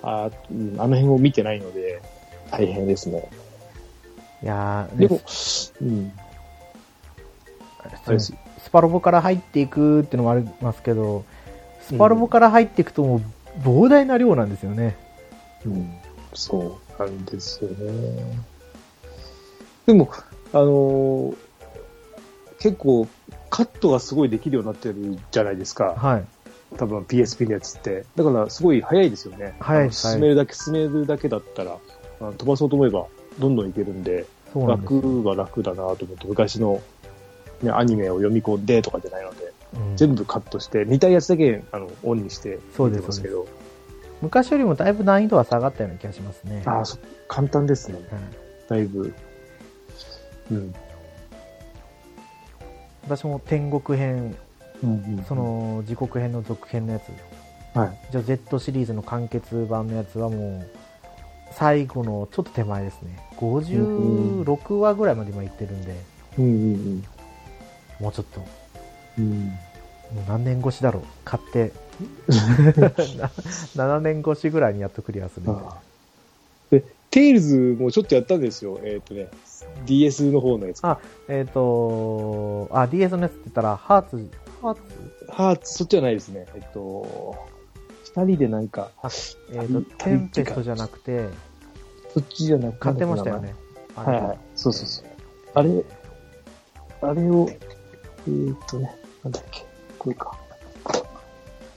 [0.01, 2.01] あーうんあの辺を見てないので、
[2.51, 3.29] 大変ですね。
[4.41, 5.21] いやー、でもね、
[5.82, 6.12] うん。
[8.60, 11.25] スパロボから入っていくっていうのもありますけど、
[11.82, 13.21] スパロボから入っていくともう
[13.62, 14.95] 膨大な量なんですよね。
[15.65, 15.93] うん、
[16.34, 18.38] そうなんですよね。
[19.85, 20.09] でも、
[20.53, 21.35] あのー
[22.59, 23.07] 結構、
[23.49, 25.95] カットがすごいできるようになってるじゃないですか。
[25.95, 26.25] はい。
[26.77, 28.05] 多分 PSP のやつって。
[28.15, 29.55] だから、すごい早いですよね。
[29.59, 31.77] 早い進めるだけ、進めるだけだったら、
[32.19, 33.07] 飛ばそうと思えば、
[33.39, 34.67] どんどんいけるんで、んで。
[34.67, 36.81] 楽は楽だなと思って、昔の、
[37.63, 39.45] ね、アニメを読み込んでとかじゃないので、う
[39.93, 43.47] ん全部カットして、見たいやつだけ、あの、オンにして見てますけど、
[44.21, 46.62] 昔よりもだいぶ難易度は下がったような気がしますね。
[46.65, 47.95] ああ、そ簡単ですね。
[48.12, 49.13] はいだいぶ。
[50.51, 50.75] うん。
[53.03, 54.36] 私も天国編、
[54.84, 57.10] うんそ、の時刻編の続編のやつ、
[57.75, 57.97] はい。
[58.12, 60.69] じゃあ Z シリーズの完結版のやつはもう、
[61.51, 63.19] 最後のちょっと手前ですね。
[63.38, 65.95] 56話ぐらいまで今行ってるんで、
[66.38, 67.03] うんうん
[67.99, 68.47] もうちょっと、も
[69.17, 69.25] うん。
[69.25, 69.47] うん。
[69.47, 69.51] う
[70.27, 71.03] 何年越しだろう。
[71.25, 71.71] 買って、
[72.29, 75.75] 7年越しぐらいにやっとクリアするみたいな。
[76.71, 78.79] で、テイルズもちょっとやったんですよ。
[78.83, 79.27] えっ、とね、
[79.85, 80.79] DS の方のやつ。
[80.83, 84.29] あえっ、と、あ、DS のやつって言ったら、ハーツ、
[84.62, 84.81] ハーツ？
[85.31, 86.45] ハーツ、そっちじゃないですね。
[86.55, 87.35] えっと、
[88.05, 88.91] 二人でなんか、
[89.51, 91.27] えっ、と、テンペストじゃなくて、
[92.13, 92.79] そっちじゃなくて。
[92.79, 93.55] 買ってましたよね。
[93.95, 94.38] はいはい。
[94.55, 95.05] そうそうそう。
[95.55, 95.83] あれ、
[97.01, 99.65] あれを、えーっとね、なんだっけ、
[99.97, 100.38] これか。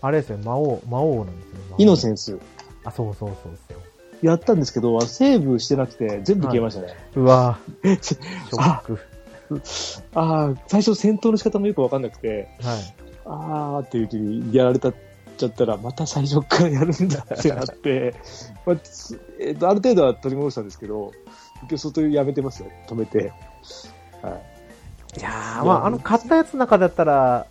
[0.03, 1.77] あれですよ、魔王、魔王なんですよ。
[1.79, 2.39] イノセンス。
[2.85, 4.27] あ、そうそうそうそう。
[4.27, 6.89] やったんですけど、セーブしてなくて全部消えましたね。
[7.15, 8.99] うわ ぁ、ショック。
[10.15, 12.95] ああ、最初戦闘の仕方もよくわかんなくて、はい。
[13.25, 14.95] あーっていううちにやられたっ
[15.37, 18.15] ちゃったら、また最初からやるんだってなって、
[18.67, 21.13] まあつえっとある程度は取り戻したんですけど、
[21.69, 23.33] 結局外やめてますよ、止めて。
[24.23, 24.31] は
[25.17, 27.47] いやー、まあ、あの、買ったやつの中だったら、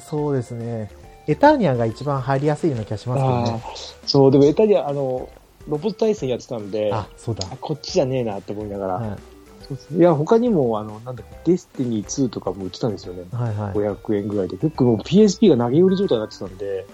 [0.00, 0.90] そうですね、
[1.26, 3.62] エターニアが一番入りやすいような気がしますけどあね。
[3.64, 5.28] ーそう、でもエタリア、あの、
[5.68, 7.56] ロボット対戦やってたんで、あ、そうだあ。
[7.60, 8.94] こっちじゃねえなって思いながら。
[8.94, 9.18] はい
[9.96, 13.24] いや、他にも、あの、なんだっけ、デスティニー2とかも売ってたんですよね。
[13.32, 13.72] はいはい。
[13.72, 14.58] 500円ぐらいで。
[14.58, 16.84] 結構もう PSP が投げ売り状態になってたんで、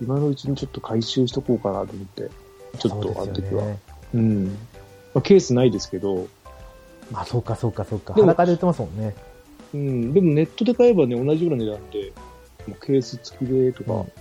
[0.00, 2.30] 今のうちにちょっと回収しとこうかなと思って、
[2.78, 3.64] ちょっと、あそうの時は。
[4.14, 4.44] うん。
[5.14, 6.28] まあ、ケースないですけど、
[7.12, 8.14] あ、そうかそうかそうか。
[8.14, 9.14] でも裸で売ってますもんね。
[9.74, 10.12] うん。
[10.12, 12.12] でもネットで買えばね、同じような値段で、
[12.66, 14.12] もうケース付きでとか、うん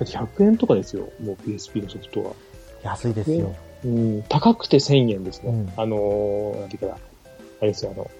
[0.00, 2.32] だって100円とかですよ、もう PSP のソフトは。
[2.82, 3.54] 安いですよ。
[3.84, 4.22] うん。
[4.30, 5.50] 高くて1000円ですね。
[5.50, 6.98] うんあのー、なんていうかな、あ
[7.60, 8.10] れですよ、あの、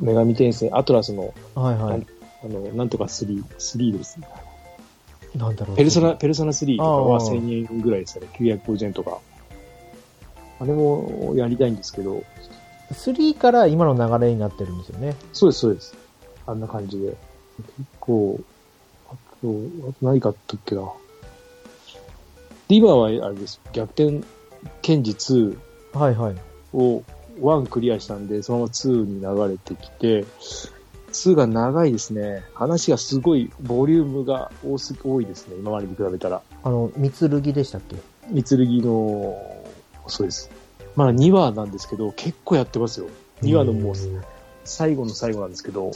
[0.00, 2.06] 女神転生、アトラスの、はいはい。
[2.44, 4.28] あの、なんとか3、3ですね。
[5.34, 5.76] なんだろう。
[5.76, 8.28] ペルソナ、ペルソナ3とかはああ1000円ぐらいですよね。
[8.38, 9.18] 950円とか。
[10.60, 12.22] あれもやりたいんですけど、
[12.92, 15.16] 3から今の流れになってるんですよね。
[15.32, 15.94] そうです、そうです。
[16.46, 17.16] あんな感じで。
[17.62, 18.40] 結構、
[19.08, 19.16] あと、
[19.88, 20.82] あと何買ったっけな。
[22.68, 23.60] で、今はあれです。
[23.72, 24.22] 逆転
[24.82, 25.56] ケンジ2
[25.92, 26.34] はいはい。
[26.72, 27.02] を
[27.40, 30.24] 1クリアしたんで、そのまま2に流れてきて、
[31.12, 32.42] 2が長いですね。
[32.54, 35.56] 話がすごい、ボリュームが多す多いですね。
[35.56, 36.42] 今までに比べたら。
[36.62, 37.96] あの、三剣でしたっけ？
[38.32, 39.64] 三剣の、
[40.08, 40.50] そうです。
[40.96, 43.06] まだ2話なんですけど、結構やってますよ。
[43.42, 43.94] 2話のもう
[44.64, 45.92] 最後の最後なんですけど、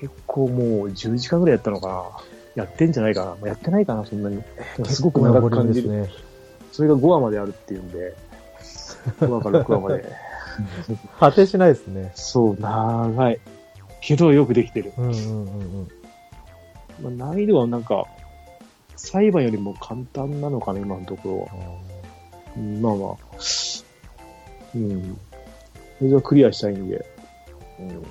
[0.00, 2.62] 結構もう10時間ぐらいやったのかな。
[2.62, 3.30] やってんじゃないかな。
[3.32, 4.42] まあやってないかな、そんなに。
[4.84, 5.90] すごく長く感じる。
[5.90, 6.10] ね。
[6.72, 8.14] それが5話まであるっていうんで、
[9.18, 10.04] クワからクワまで。
[11.18, 12.12] 果てしないですね。
[12.14, 13.40] そう、長い。
[14.00, 14.92] けどよくできてる。
[14.96, 15.88] うんうんうん
[17.02, 17.16] うん。
[17.16, 18.06] まあ、難易度はなんか、
[18.96, 21.48] 裁判よりも簡単なのかな、今のところは。
[22.56, 23.16] うんまあまあ。
[24.74, 25.18] うん。
[25.98, 27.04] それはクリアしたいんで。
[27.80, 28.02] うん。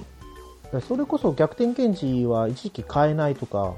[0.81, 3.75] それこそ逆転検事は一時期買えないとか、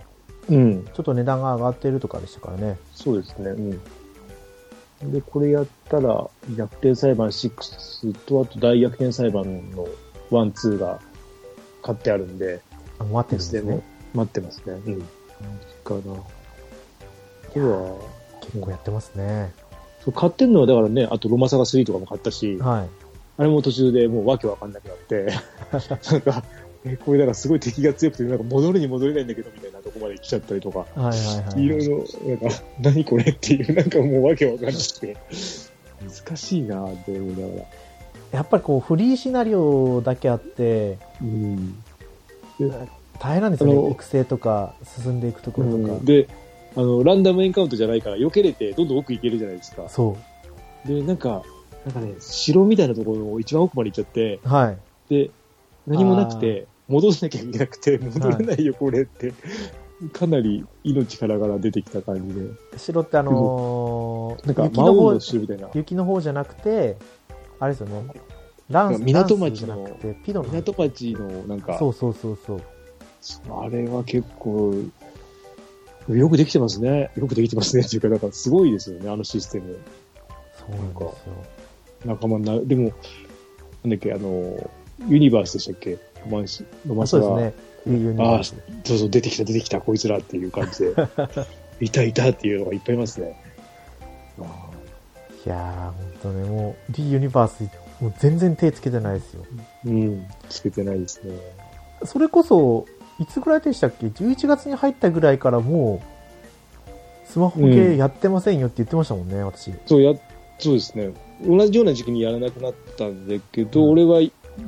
[0.49, 0.85] うん。
[0.85, 2.77] ちょっと値段が上がってるとかでしたからね。
[2.93, 3.51] そうですね。
[3.51, 5.11] うん。
[5.11, 9.87] で、これやったら、逆転裁判6と、あと大逆転裁判の
[10.31, 10.99] 1、2が
[11.83, 12.61] 買ってあるんで、
[12.97, 13.81] あ待ってるんですね。
[14.13, 14.73] 待ってますね。
[14.85, 15.01] うん。
[15.83, 16.01] かな。
[16.01, 16.25] こ
[17.55, 17.95] れは、
[18.41, 19.53] 結構やってますね。
[20.03, 22.89] そう買ってんのはだからね、あとロマサガ3とかも買ったし、はい。
[23.37, 25.27] あれも途中でもうわけわかんなくなって、
[25.71, 26.43] なんか、
[26.85, 31.09] え、これだからすごい敵が強くて、なんか戻るに戻れないんだけど、みたいなとこまで来ちゃったりとか、はいはい
[31.53, 31.63] はい。
[31.63, 35.17] いろいろ、なんか、何これっていう、なんかもうわけわかんなくて、
[36.25, 37.65] 難しいなぁって思いながら。
[38.31, 41.83] やっぱりこう、フリーシナリオだけあって、うん。
[43.19, 43.91] 大変なんですよね。
[43.91, 45.99] 育成とか、進んでいくところとか。
[46.03, 46.29] で、
[46.75, 49.89] あの、ランダムエンカウントじゃないから、避けれて、どんどん奥行けるじゃないですか。
[49.89, 50.15] そ
[50.85, 50.87] う。
[50.87, 51.43] で、なんか、
[51.85, 54.77] なんかね、城みたいなところの一番奥まで行っちゃって、はい。
[55.09, 55.31] で、
[55.89, 59.33] 何もなくて、戻さなきゃいけなくて、戻れないよ、これって。
[60.13, 62.49] かなり命からがら出てきた感じで。
[62.77, 65.69] 城ってあのーなんか、雪の方みたいな。
[65.73, 66.97] 雪の方じゃなくて、
[67.59, 68.13] あれですよね。
[68.69, 70.49] ランス、港町のじゃなくて、ピドの。
[70.49, 72.61] 港町の、なんか、そうそうそうそう。
[73.61, 74.73] あれは結構、
[76.07, 77.11] よくできてますね。
[77.15, 77.83] よくできてますね。
[77.83, 79.79] っていうか、なんかすごいですよね、あのシステム。
[80.57, 81.13] そうなんですよ。
[82.05, 82.67] 仲間になる。
[82.67, 82.91] でも、
[83.83, 84.69] なんだっけ、あの、
[85.07, 85.91] ユニバースでしたっけ？
[85.91, 87.21] ロマンシ、ロマンスが。
[87.21, 87.55] そうです
[87.89, 87.95] ね。
[87.97, 90.93] いいユニああ、バースそうそう、出てきた、出てきた、こいつらっていう感じで。
[91.81, 93.41] いた、いたっていうのがいっぱいいますね。
[94.41, 94.43] あ
[95.45, 97.63] いやー、本当ね、もう、D ユニバース、
[98.03, 99.45] もう全然手つけてないですよ。
[99.85, 101.33] ーうん、つけてないですね。
[102.03, 102.85] それこそ、
[103.19, 106.01] いつぐらいでしたっけ ?11 月に入ったぐらいからも
[107.25, 109.71] う、スマホゲーやってませんよって言ってましたもんね、私。
[109.85, 110.13] そう、や、
[110.57, 111.11] そうですね。
[111.45, 114.19] 同じような時期にやらなくなったんだけど、うん俺は、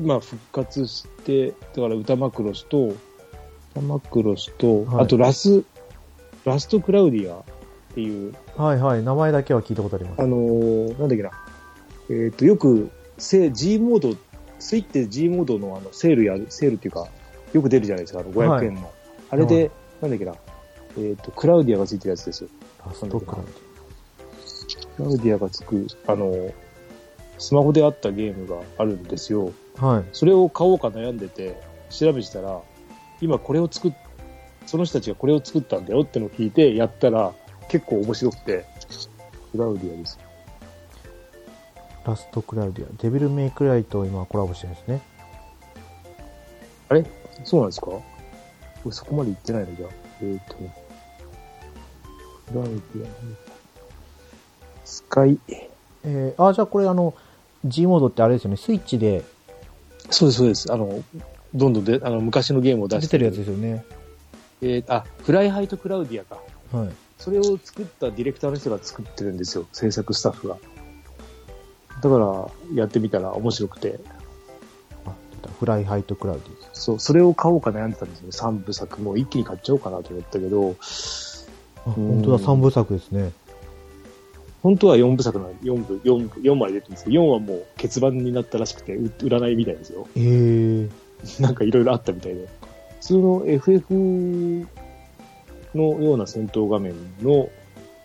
[0.01, 2.93] まあ、復活して、だから歌マクロスと、
[3.71, 5.63] 歌マクロスと、はいあとラス、
[6.45, 7.43] ラストクラウディアっ
[7.93, 10.21] ていう、はいはい、名前だけは聞いたことあります。
[10.21, 11.31] あのーなんだっけな。
[12.09, 14.17] えっ、と、よく、せ G モード、
[14.59, 17.07] スイッチ G モードのあの、セールやる、セールっていうか、
[17.53, 18.91] よく出るじゃないですか、あの、500円の。
[19.29, 20.33] あれで、はいなんだっけな。
[20.97, 22.49] えっ、と、クラウディアがついてるやつですよ。
[22.85, 23.45] ラストクラウ
[24.97, 26.51] クラウディアがつく、あの、
[27.37, 29.53] スマホであったゲームがあるんですよ。
[29.79, 29.87] ド。
[29.87, 30.05] はい。
[30.11, 32.61] それを買おうか悩んでて、調べてたら、
[33.21, 33.93] 今これを作っ、
[34.65, 37.33] その人たちがこれを作ったんだよってのを聞いて、やったら、
[37.69, 38.65] 結構面白くて、
[39.51, 40.19] クラウディアです。
[42.05, 42.89] ラストクラウディア。
[43.01, 45.01] デビルメイクライと今コラボしてるんですね。
[46.89, 47.05] あれ？
[47.43, 47.91] そうなんですか？
[48.83, 49.89] 俺そこまで行ってないのじゃあ。
[50.21, 50.75] えっ、ー、とね。
[52.47, 53.07] クラウディア、
[54.83, 55.39] スカイ、
[56.03, 57.13] えー、あ、じゃあこれあの、
[57.63, 59.23] G モードってあれですよね、スイッチで
[60.09, 60.71] そうです、そうです。
[60.71, 61.03] あの、
[61.53, 63.85] どんどんで、あの、昔のゲームを出して出てるやつですよね。
[64.61, 66.41] えー、あ、フライハイトクラウディアか。
[66.71, 66.89] はい。
[67.17, 70.57] それを作ったディレクターの人が作ってるんですよ、制作スタッフが。
[72.01, 73.99] だから、やってみたら面白くて、
[75.05, 75.13] あ。
[75.59, 79.01] フライハイトクラウディそう、それを買おうか悩んでたんですよね、3部作。
[79.01, 80.75] もう一気に買っちゃおうかなと思ったけど、
[81.85, 83.31] あ、本当だ、3部作ですね。
[84.61, 90.07] 本当は4部作なの、4部、4部、4枚出てるんですけど、4はもう欠番になったらしくて、う売らないみたいですよ。
[90.15, 90.89] えー、
[91.41, 92.47] なんかいろいろあったみたいで。
[92.99, 93.93] 普通の FF
[95.73, 97.49] のような戦闘画面の、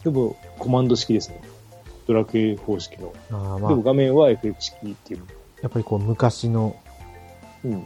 [0.03, 1.43] でもコマンド式ですね。
[2.07, 3.13] ドラクエ方式の。
[3.31, 5.21] あーまあでも、画面は FF 式っていう。
[5.61, 6.77] やっぱりこう、昔の、
[7.65, 7.85] うん。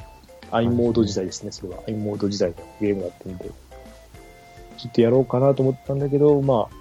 [0.52, 1.82] アイモード時代ですね、それは。
[1.88, 3.50] アイモード時代のゲームだったんで。
[4.76, 6.79] ちょっとやろうかなと思ったんだけど、まあ、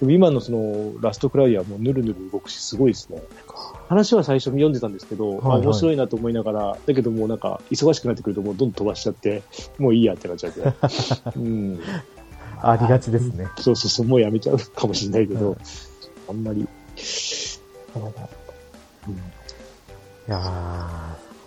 [0.00, 3.22] でも今のその、ラストクラウディはもうぬるぬる動くし、すごいですね。
[3.88, 9.42] 話は最初に読んでたんですけど、まあはいはい面白いなと思いながら、だけどもうなんか、忙しくなってくるともうどんどん飛ばしちゃって、
[9.78, 10.60] もういいやってなっちゃって。
[11.36, 11.80] うん。
[12.62, 13.48] ありがちですね。
[13.58, 15.56] そうそうそう、もうやめちゃうかもしれないけど、うん
[16.28, 16.68] あんまり、うんい
[20.30, 20.40] やー、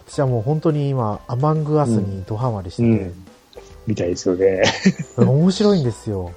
[0.07, 3.13] 私はもう本当に今、アマングアスにドハマりしてて、うん。
[3.87, 4.63] みたいですよね。
[5.17, 6.33] 面白いんですよ。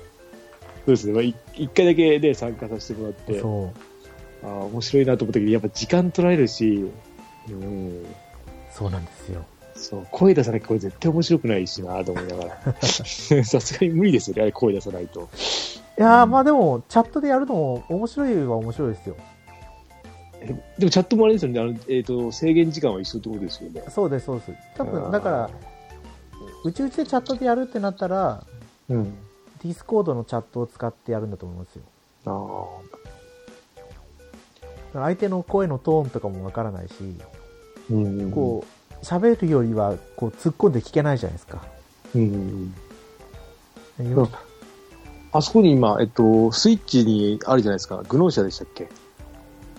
[0.86, 1.12] そうですね。
[1.12, 3.72] まあ、い一回だけで参加させてもらって、そ
[4.44, 4.46] う。
[4.46, 6.88] ああ、面白いなと思ったけど、やっぱ時間取られるし、
[7.48, 8.06] うん、
[8.72, 9.44] そうなんですよ。
[9.74, 12.82] そう、声出さなきゃこれ絶対面白くないしなと思いながら。
[12.82, 15.28] さすがに無理ですよね、あれ声出さないと。
[15.98, 19.16] いやー、まあでも、チャットでやるのも面白いは面白いですよ。
[20.40, 20.46] え
[20.78, 23.82] でもチャットもあれですよね、あのえっ、と、制限時間は一緒ってことですよね。
[23.88, 24.52] そうです、そうです。
[24.76, 25.50] 多あ分、ーだから、
[26.62, 28.44] うちうちでチャットでやるってなったら、
[28.88, 29.14] うん。
[29.66, 31.82] ディスコードのチャットを使ってやるんだと思いますよ。
[32.26, 32.64] あ
[34.92, 37.24] 相手の声のトーンとかもわからないし、あ。
[37.90, 38.30] うん。
[38.32, 41.62] こう、喋るよりは、こう、突っ込んで聞けないじゃないですか。
[42.14, 42.74] うん。
[45.32, 48.02] あそこに今、えっと、スイッチにあるじゃないですか。
[48.08, 48.88] グノーシアでしたっけ？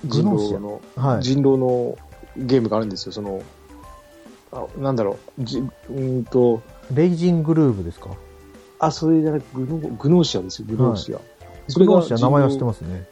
[0.06, 1.23] グノーシャ人狼の、はい。
[1.23, 1.97] 人狼の
[2.38, 3.12] ゲームがあるんですよ。
[3.12, 3.41] その、
[4.52, 5.43] あなんだろう。
[5.43, 6.62] じうーんと、
[6.93, 8.12] レイジングルーブですか？
[8.79, 11.19] あ、それじゃなくグノグノーシアですよ、グノーシア。
[11.67, 13.07] そグノれがーシャ名前は知ってますね。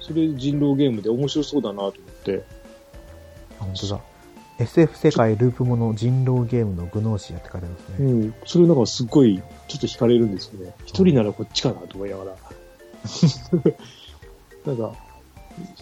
[0.00, 2.44] それ人狼ゲームで面白そうだなと思って。
[3.58, 4.00] あ本当だ。
[4.58, 8.10] SF 世界ループもの人狼ゲームのグノーシアって書いてありますね。
[8.10, 8.34] うん。
[8.46, 10.74] それなんかすごい、ちょっと惹かれるんですよね。
[10.86, 12.36] 一人ならこっちかなと思いながら。
[14.66, 14.94] なんか、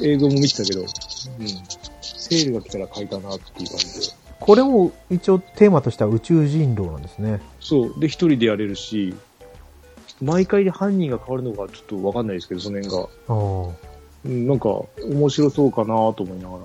[0.01, 0.87] 映像も見てたけど、うん。
[0.89, 4.24] セールが来たら買いたなっていう感じで。
[4.41, 7.41] これも一応テーマとしては宇宙人狼なんですね。
[7.61, 8.01] そう。
[8.01, 9.15] で、一人でやれるし、
[10.21, 13.03] 毎回で犯人が変わるのかちょっとわかんないですけど、その辺が。
[13.03, 13.95] ああ。
[14.27, 14.69] うん、なんか、
[15.03, 16.65] 面白そうかなと思いながら。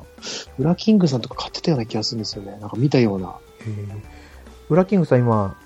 [0.60, 2.58] ウラキングさんとか買ってたような気がするんですよね。
[2.60, 3.36] なんか見たような。
[4.70, 5.58] ウラキングさん今、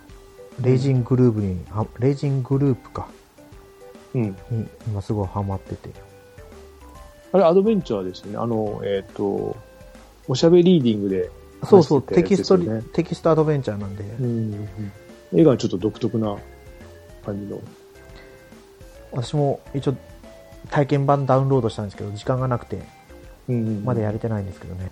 [0.61, 3.07] レイジングループに、はレイジングループか。
[4.15, 4.35] うん。
[4.49, 5.89] に今すごいハマってて。
[7.31, 8.37] あれ、アドベンチャーですよね。
[8.37, 9.55] あの、えっ、と、
[10.27, 11.29] おしゃべりリーディングで。
[11.65, 14.03] そうそう、テキストねテキストアドベンチャーなんで。
[14.03, 14.67] うん。
[15.33, 16.37] 絵がちょっと独特な
[17.25, 17.59] 感じの。
[19.11, 19.95] 私も一応
[20.69, 22.81] 体験版ダウンロードしたんですけど、時間がなくて、
[23.47, 24.91] うんまだやれてないんですけどね。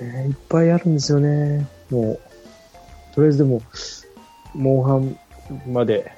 [0.00, 1.66] ね、いっぱいあるんですよね。
[1.90, 2.20] もう、
[3.14, 3.62] とりあえずでも、
[4.54, 5.18] モンハン
[5.72, 6.12] まで。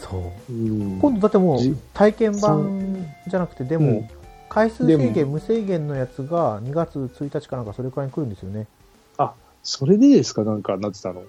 [0.00, 0.52] そう。
[0.52, 4.08] うん今度だってもうじ体験版じゃなくて、でもうん、
[4.54, 8.66] 回数制限、無制限のやつが2月1日かなんかそれくらいに来るんですよね。
[9.66, 10.44] それでですか？
[10.44, 11.22] なんかなってたの。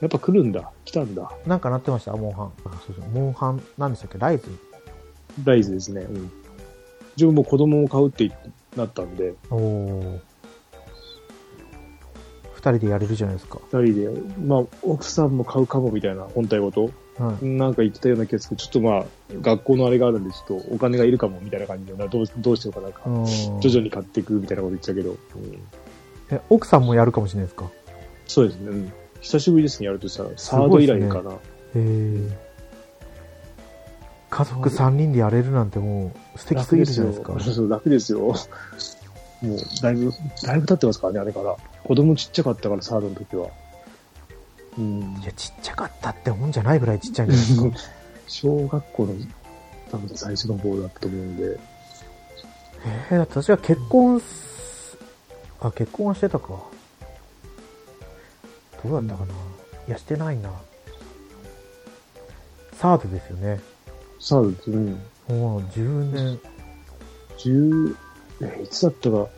[0.00, 0.72] やっぱ来るんだ。
[0.84, 1.30] 来たんだ。
[1.46, 2.52] なんかなってました、モンハン。
[2.64, 4.18] あそうそうモンハン、なんでしたっけ？
[4.18, 4.48] ライズ
[5.44, 6.00] ライズですね。
[6.02, 6.30] うん。
[7.16, 8.30] 自分も子供を買うって
[8.76, 10.18] なったんで、おー。
[12.54, 13.60] 二人でやれるじゃないですか。
[13.72, 17.44] 二人で、まあ、奥さんも買うかもみたいな本体ごと、はい。
[17.44, 19.04] なんか言ってたような気がするちょっとまあ、
[19.42, 23.24] 学校のあれがあるんで、ちょっとお金がいるかもみたいな感じで、などうどうしようかなんか、うん
[23.60, 25.16] 徐々に買っていくみたいなこと言ってたけど、うん
[26.30, 27.70] え、奥さんもやるかもしれないですか？
[28.26, 28.68] そうですね。
[28.70, 30.30] うん久しぶりですね、やるとしたら。
[30.36, 31.32] サード以来かな。
[34.30, 37.38] 家族3人でやれるなんてもう素敵すぎるじゃないですか。
[37.40, 38.20] そう楽ですよ。
[39.42, 41.56] もう、だいぶ、だいぶ経ってますからね、あれから。
[41.84, 43.48] 子供ちっちゃかったから、サードの時は。
[44.78, 45.18] うん。
[45.20, 47.90] いや、ちっちゃかったってもんじゃないぐらいちっちゃいんじゃないですか。
[48.26, 49.14] 小学校の、
[49.90, 51.58] 多分最初のボールだったと思うんで。
[53.10, 54.96] えー、だって私は結婚す、
[55.60, 56.46] あ、結婚はしてたか。
[56.48, 56.70] ど
[58.88, 59.34] うだったかな。
[59.88, 60.50] いや、してないな。
[62.74, 63.60] サードですよね。
[64.18, 64.92] サードって、うん。
[65.28, 66.40] もう10年。
[67.38, 67.96] 10、
[68.42, 69.28] え、いつだったか、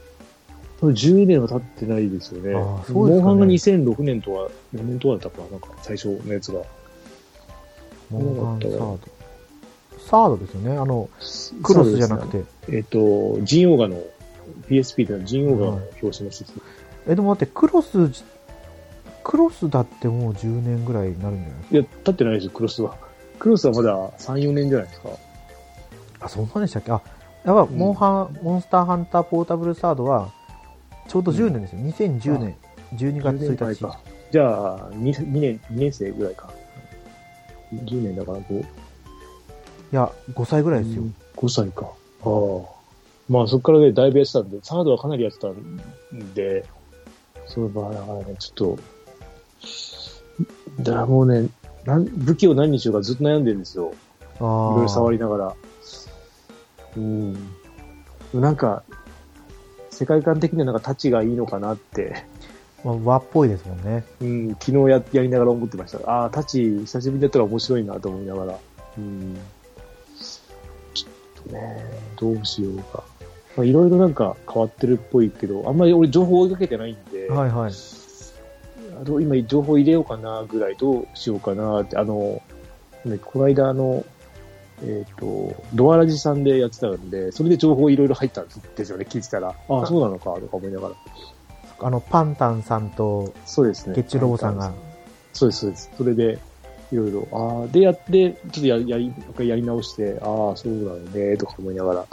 [0.89, 2.55] 10年は経ってないですよね。
[2.55, 6.63] あーそうですかねモンハンが2006年とか、4年とかだったかな、なんか最初のやつが。
[8.11, 8.99] モンハンサード。
[10.07, 10.77] サードですよね。
[10.77, 11.09] あの、
[11.63, 12.45] クロスじゃなくて。
[12.69, 14.03] えっ、と、ジンオーガの、
[14.69, 17.13] PSP でのジンオーガの表紙の説明。
[17.13, 18.25] え、でも待って、クロスじ、
[19.25, 22.97] クロスだってもう10年ぐらいになるんじゃないですいや、経ってないですよ、クロスは。
[23.39, 25.09] クロスはまだ3、4年じゃないですか。
[25.09, 25.17] か
[26.21, 26.93] あ、そんなんでしたっけ？
[26.93, 27.03] あ、
[27.45, 30.31] やばい、うんモンハン、モンスターハンターポータブルサードは、
[31.09, 31.81] ちょうど10年ですよ。
[31.81, 32.57] 2010年、
[32.95, 33.83] 12月10年前1日。
[33.83, 34.01] か。
[34.31, 36.51] じゃあ2、2年、2年生ぐらいか。
[37.73, 38.65] 10年だから5、い
[39.93, 41.03] や、5歳ぐらいですよ。
[41.37, 41.87] 5歳か。
[42.25, 42.83] ああ。
[43.29, 46.65] まあそこからね、だいぶやってたんで、サードはかなりやってたんで、
[47.47, 48.79] そういえば、だからね、ちょっと、
[50.81, 51.49] だからもうね、
[51.85, 53.93] なん武器を何にしようかずっと悩んでるんですよ。
[53.93, 53.95] い
[54.39, 55.19] あろいろ触り。
[55.19, 55.55] りながら。
[56.97, 57.33] うん。
[58.35, 58.83] なんか、
[59.93, 62.25] 世界観的にはなんかタッチがいいのかなって、
[62.83, 64.05] まあ、和っぽいですもんね。
[64.21, 65.99] うん、昨日ややりながら思ってました。
[66.11, 68.59] ああ、タッチ久しぶりにやったら面白いなと思いながら。
[68.99, 69.37] うん。
[70.95, 71.09] ちょ
[71.43, 71.85] っとね、
[72.17, 73.05] どうしようか。
[73.57, 77.73] まあ、いろいろなんか変わってるっぽいけど、あんまり俺情報追いかけてないんで、はいはい。
[79.01, 82.43] あどう今情報入れようかなぐらいどうしようかなって、あの、
[83.05, 84.05] ね、この間あの、
[84.85, 89.55] えっ、と、ドアラジさんでやってたんで、それで情報いろいろ入ったんですよね、聞いてたら。
[89.69, 90.95] ああ、そうなのか、とか思いながら。
[91.81, 93.95] あの、パンタンさんとそうですね。
[93.95, 94.73] ゲッチュロボさんが。
[95.33, 95.91] そうです、そうです。
[95.97, 96.39] それで、
[96.93, 97.29] いろいろ。
[97.33, 102.07] ああ、でやって、ちょっとややり、やり直して、ああ、そうだよね、とか思いながら。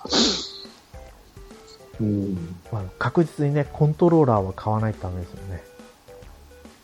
[1.99, 2.55] うん。
[2.71, 5.63] まあ、確実にね、コントローラーは買わないとダメですよね。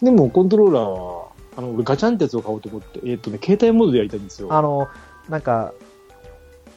[0.01, 1.25] でも、コントローラーは、
[1.57, 4.53] あの、俺ガチャンってやつを買おうと思って、えっ、とね、携帯モードでやりたいんですよ。
[4.53, 4.87] あの、
[5.29, 5.73] なんか、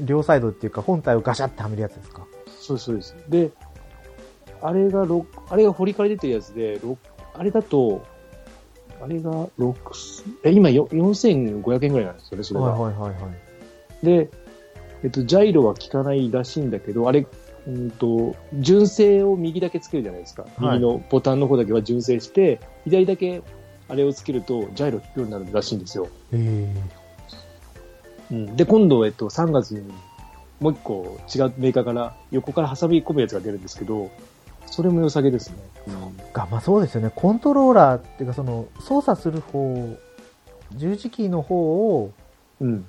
[0.01, 2.26] 両サイドっていうか、本体をガシャってはめるやつですか？
[2.61, 3.16] そうですそうです。
[3.28, 3.51] で、
[4.61, 6.99] あれがろあれが堀から出てるやつで、ろ
[7.34, 8.03] あれだと、
[9.03, 9.74] あれが6、
[10.44, 12.66] え、今よ4500円ぐらいなんですよね、それが。
[12.66, 13.28] はいはいはいは
[14.03, 14.07] い。
[14.07, 14.30] で、
[15.05, 17.26] えっと、ジャイロは効かないらしいんだけど、あれ、
[17.66, 20.46] うんと、純正を右だけつけるじゃないですか。
[20.59, 23.42] 右のボタンの方だけは純正して、左だけ
[23.88, 26.09] あれをつけると、ジャイロ効くようになるらしいんですよ。
[26.32, 26.74] え
[28.30, 29.92] うん、で、今度、えっと、3月に
[30.60, 34.10] もう一個違うメーカーから横から挟み込むやつが出るんですけど、
[34.66, 35.56] それも良さげですね。
[35.88, 37.10] えが、まあそうですよね。
[37.14, 39.96] コントローラーっていうか、その、操作する方、
[40.72, 42.12] 十字キーの方を、
[42.60, 42.68] うん。
[42.68, 42.86] うん。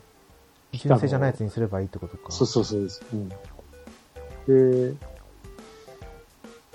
[0.73, 2.31] 純正じゃないやつにすればいいってことか。
[2.31, 3.01] そうそうそうです。
[3.13, 3.29] うん。
[3.29, 4.95] で、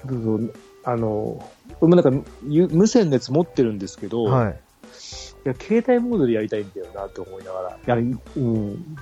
[0.06, 0.52] どうぞ、
[0.84, 1.50] あの、
[1.80, 4.60] 俺もなんか、ゆ無線のやつ持ってるんですけど、はい。
[5.44, 7.96] いや、携帯モードでやりたいんだよなって思いながら。
[7.96, 8.96] いや、うん。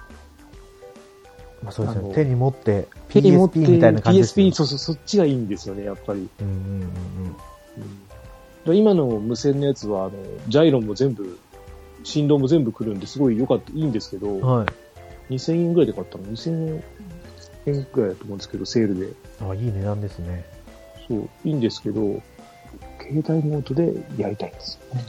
[1.62, 2.14] まあそうですよね。
[2.14, 6.28] 手に持って、手に持って PSP みたいな感じですよ PSP、そうそう、そっちがいいんですよね、やっぱり。
[6.40, 6.82] うんうんうん
[8.66, 8.76] うん。
[8.76, 10.12] 今の無線のやつは、あの、
[10.48, 11.38] ジャイロンも全部、
[12.04, 15.34] 振動も全部来るんで、すごい良かった、いいんですけど、はい。
[15.34, 16.82] 2000円ぐらいで買ったの ?2000
[17.66, 19.12] 円くらいだと思うんですけど、セールで。
[19.40, 20.44] あ、いい値段ですね。
[21.08, 22.20] そう、いいんですけど、
[23.00, 25.04] 携帯モードでやりたいんですよね。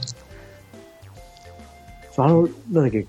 [2.16, 3.06] あの、なんだっけ、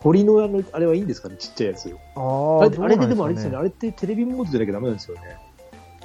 [0.00, 1.94] 堀のあの、あれはいいんですかねちっちゃいやつ。
[2.14, 3.56] ああれあれででもあれですよね。
[3.56, 5.22] あれってテレビモードでなきゃダメなんですよね。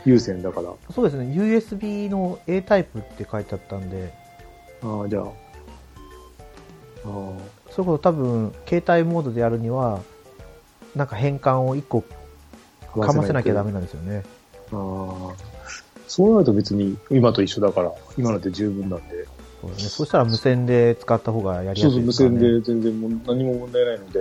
[0.05, 0.73] 有線だから。
[0.93, 1.33] そうですね。
[1.33, 4.13] USB の A タイプって書いてあったんで、
[4.83, 5.23] ああ、じゃあ。
[5.23, 5.31] ああ。
[7.69, 10.01] それこそ多分、携帯モードでやるには、
[10.95, 14.23] なんか変換を1個かませなきゃダメなんですよね。
[14.73, 15.35] ああ。
[16.07, 19.25] そうなると別に今と一緒だから、今ので十分なんで。
[19.61, 19.77] そうね。
[19.77, 22.61] そしたら無線で使った方がやりそうそう、無やすいですから、ね。
[22.61, 24.19] 線で全然もう何も問題ないので。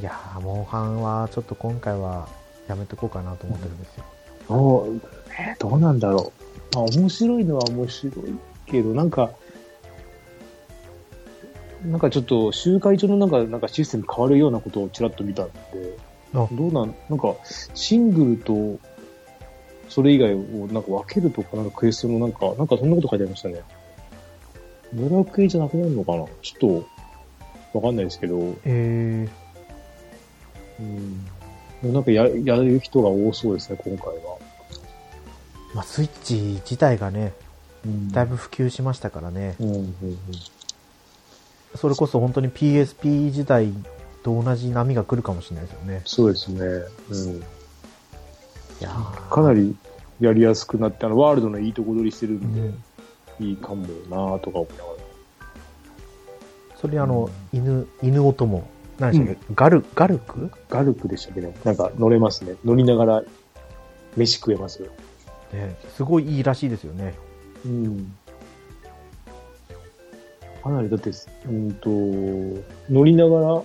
[0.00, 2.28] いやー、モンハンはちょっと今回は
[2.66, 4.04] やめとこうかなと思ってるんですよ。
[4.48, 5.00] どう、
[5.38, 6.32] えーどうなんだろ
[6.72, 6.76] う。
[6.76, 8.14] まあ、面白いのは面白い
[8.66, 9.30] けど、なんか、
[11.84, 15.52] なんかちょっと集会所のなんか、なんかシステム変わるようなことをちらっと見たんで、
[16.34, 17.36] あどうなん、なんか、
[17.74, 18.78] シングルと、
[19.88, 20.38] それ以外を
[20.72, 23.62] なんか分けるとか、なんかクエストのなんか、なんかそんなこと書いてありましたね。
[24.94, 26.24] ドラクエじゃなくなるのかな？
[26.42, 26.84] ちょっ
[27.72, 29.28] と、わかんないですけど、え
[30.80, 31.92] うん。
[31.92, 34.12] なんかや、やる人が多そうですね、今回は。
[35.72, 36.34] ー、まあスイッチ
[36.64, 37.32] 自体がね、
[37.84, 39.56] うんだいぶ普及しましたからね。
[39.60, 39.94] うん、うん、うん。
[41.74, 43.72] それこそ本当に PSP 時代
[44.22, 46.02] と同じ波が来るかもしれないですよね。
[46.04, 46.60] そうですね。
[47.10, 47.36] うん。
[47.36, 47.42] い
[48.80, 49.76] やーかなり
[50.20, 52.84] やりやすくなって、あの、ワールドのいいとこ取りしてるうんで、ん。
[53.40, 54.94] いいかもなとか思いながら。
[56.76, 58.68] それにあの、犬、犬音も、
[58.98, 60.50] 何でしたっけ、ガル、ガルク？
[60.68, 61.54] ガルクでしたっけね。
[61.64, 62.56] なんか乗れますね。
[62.64, 63.22] 乗りながら
[64.16, 64.90] 飯食えますよ。
[65.52, 67.14] ね、すごいいいらしいですよね。
[67.64, 68.16] うん。
[70.62, 71.10] かなり、だって、
[71.46, 71.88] うんと、
[72.90, 73.62] 乗りながら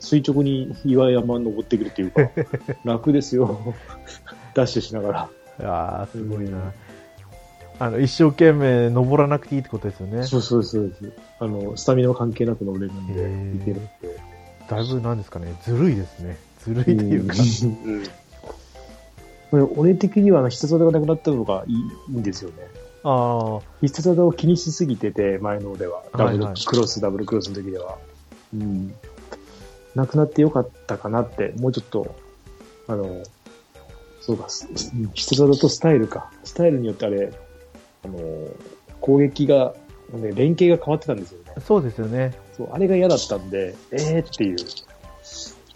[0.00, 2.30] 垂直に岩山登ってくるっていうか、
[2.84, 3.74] 楽ですよ。
[4.54, 5.28] ダッシュしながら。
[5.58, 6.72] いやーすごいな。
[7.78, 10.24] あの、一生懸命登らなくていいってことですよね。
[10.24, 11.12] そうそうそうです。
[11.38, 13.90] あの、スタミナは関係なく乗れるんで、いけるんで。
[14.68, 16.38] だいぶなんですかね、ずるいですね。
[16.60, 17.34] ずるいというか。
[17.86, 18.04] うん
[19.50, 22.56] これ俺的にはあの必殺技がなくなったのがいいんですよね。
[23.04, 26.02] ああ、必殺技を気にしすぎてて、前のでは。
[26.16, 27.96] ダブルクロス、ダブルクロスの時では。
[28.52, 28.92] うん。
[29.94, 32.16] なくなってよかったかなって、もうちょっと、
[32.88, 33.22] あの、
[34.20, 34.48] そうか、
[35.14, 36.32] 必殺技とスタイルか。
[36.42, 37.32] スタイルによってあれ、
[38.06, 38.48] あの、
[39.00, 39.74] 攻撃が、
[40.12, 41.52] ね、連携が変わってたんですよね。
[41.64, 42.32] そうですよね。
[42.56, 44.56] そう、あれが嫌だったんで、えーっていう、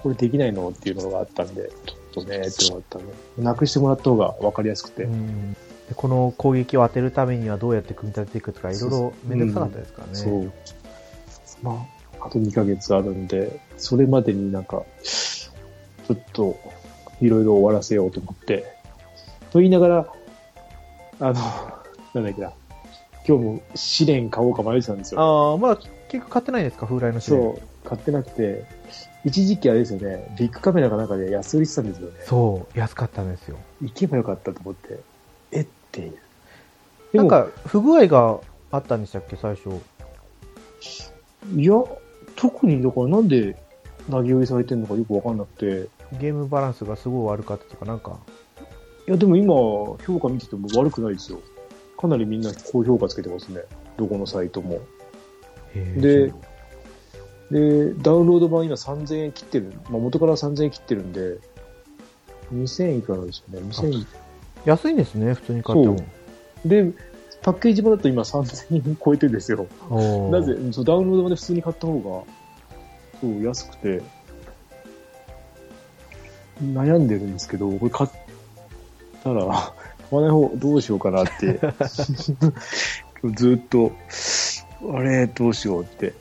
[0.03, 0.69] これできないの？
[0.71, 1.71] っていうのがあったんで、
[2.15, 3.13] ちょっとねーっていうのがあったんで、
[3.43, 5.05] なくしてもらった方が分かりやすくて。
[5.05, 5.53] うん。
[5.53, 5.59] で
[5.97, 10.15] この攻撃を当てるためにはどうやって組み立てていくとか、いろいろめんどくさかったですからね。
[10.15, 10.53] そう。
[11.63, 11.87] ま
[12.21, 16.57] あ、あと2ヶ月あるんで、それまでになんか、ちょっと、
[17.21, 18.77] いろいろ終わらせようと思って、
[19.51, 20.13] と言いながら、
[21.19, 21.35] あの、
[22.15, 22.53] なんだっけな、
[23.27, 25.21] 今日も試練買おうか迷ってたんですよ。
[25.21, 28.65] ああ、まだ結局買ってないんですか、風来の試練そう、買ってなくて、
[29.25, 32.15] 一時期あれですよね、ビッグカメラかなんかで安売りしてたんですよね。
[32.25, 33.57] そう、安かったんですよ。
[33.81, 35.01] 行けばよかったと思って、
[35.53, 35.67] えっ？
[35.93, 37.17] ていう。
[37.17, 38.39] なんか、不具合が
[38.71, 39.71] あったんでしたっけ、最初。
[41.57, 41.75] いや、
[42.37, 43.57] 特に、だからなんで
[44.09, 45.89] 投げ売りされてるのかよくわかんなくて、
[46.21, 48.19] ゲームバランスがすごい悪かったとか、なんか、
[49.09, 49.53] いや、でも今、
[50.07, 51.41] 評価見てても悪くないですよ。
[52.01, 53.61] かなりみんな高評価つけてますね。
[53.99, 54.81] どこのサイトも。
[55.75, 56.33] で、
[57.51, 59.73] で、ダウンロード版今3000円切ってる。
[59.91, 61.39] まあ、元から3000円切ってるんで、
[62.55, 63.67] 2000いくらなんですよね。
[63.69, 64.07] 2000
[64.65, 65.97] 安いんですね、普通に買っても。
[66.65, 66.93] で、
[67.43, 69.67] パッケージ版だと今3000円超えてるんですよ。
[70.31, 72.01] なぜ、そうダウンロード版で普通に買った方が、
[73.21, 74.03] そう、安くて、
[76.63, 78.11] 悩んでるんですけど、これ買っ
[79.23, 79.75] たら、
[80.11, 81.61] 買わない方、どうしようかなって、
[83.35, 83.93] ずっと、
[84.93, 86.15] あれ、どうしようって。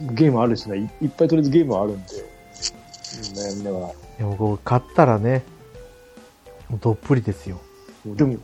[0.00, 2.28] ゲームあるしな、いいっぱいとりあえずゲームはあるんで、うん
[3.38, 3.92] 悩みながら。
[4.18, 5.42] でもこう買ったらね、
[6.68, 7.60] もうどっぷりですよ。
[8.06, 8.38] でも、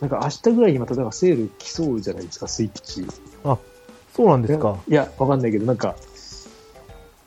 [0.00, 3.06] なんか明日ぐらいにまたなんかセール来そうじゃないですか、スイッチ。
[4.14, 4.78] そうなんですか。
[4.88, 5.94] いや、わかんないけど、なんか、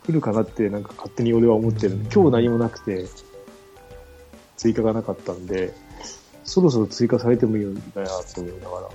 [0.06, 3.06] 来るかなって、なんか勝手に俺は思ってるんで、今日何もなくて、
[4.58, 5.74] 追加がなかったんで、
[6.43, 8.89] そろそろ追加されてもいいんだなと思いながら。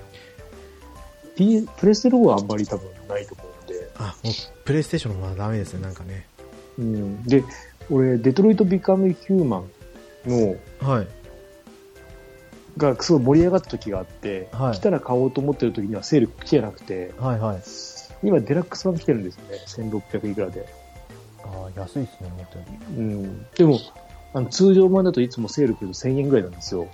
[1.37, 4.35] P、プレステローはあんまり多分ないと思うんで、あ、もう、
[4.65, 6.27] プレイステーションのまだダメですね、なんかね。
[6.79, 7.23] うん。
[7.25, 7.45] で、
[7.91, 9.63] 俺、デトロイト・ビカム・ヒューマ
[10.27, 11.09] ンの、はい。
[12.77, 17.63] がすごい盛り上がった時があって、はい来たら買おうと思ってる時にはセール来てなくて、はいはい。
[18.23, 19.43] 今デラックス版来てるんですよ
[19.89, 19.93] ね。
[20.03, 20.67] 1600いくらで。
[21.45, 22.97] ああ、安いですね、思ったより。
[22.97, 23.47] うん。
[23.57, 23.79] でも、
[24.35, 26.89] あの通常版だといつもセール来ると1000円ぐらいなんですよ。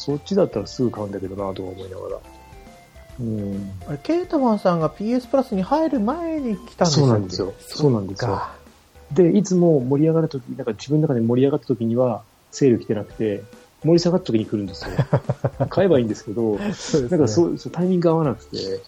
[0.00, 2.20] そっちだったらすぐ買うんだけどなとか思いながら。
[3.20, 3.70] うん。
[3.86, 8.40] あれ、ケータマンさんが PS プラスに入る前に来たんですそうなんですよそうなんですよ
[9.12, 13.42] で、いつも盛り上がるとき、なんか自分の中で盛り上がったときには、セール来てなくて、
[13.84, 14.90] 盛り下がったときに来るんですよ。
[15.68, 16.58] 買えばいいんですけど、ね。
[17.10, 18.80] なんかそう、そうタイミング合わなくて、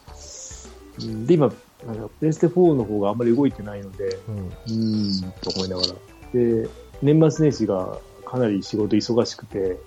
[1.03, 1.53] うんで、今、
[1.87, 4.47] なんかプレステ4の方があんまり動いてないので、うん。
[4.47, 5.89] うーん、と思いながら。
[6.33, 6.71] で、
[7.03, 9.79] 年末年始がかなり仕事忙しくて、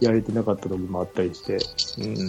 [0.00, 1.54] やれてなかった時もあったりして、
[1.98, 2.28] うん。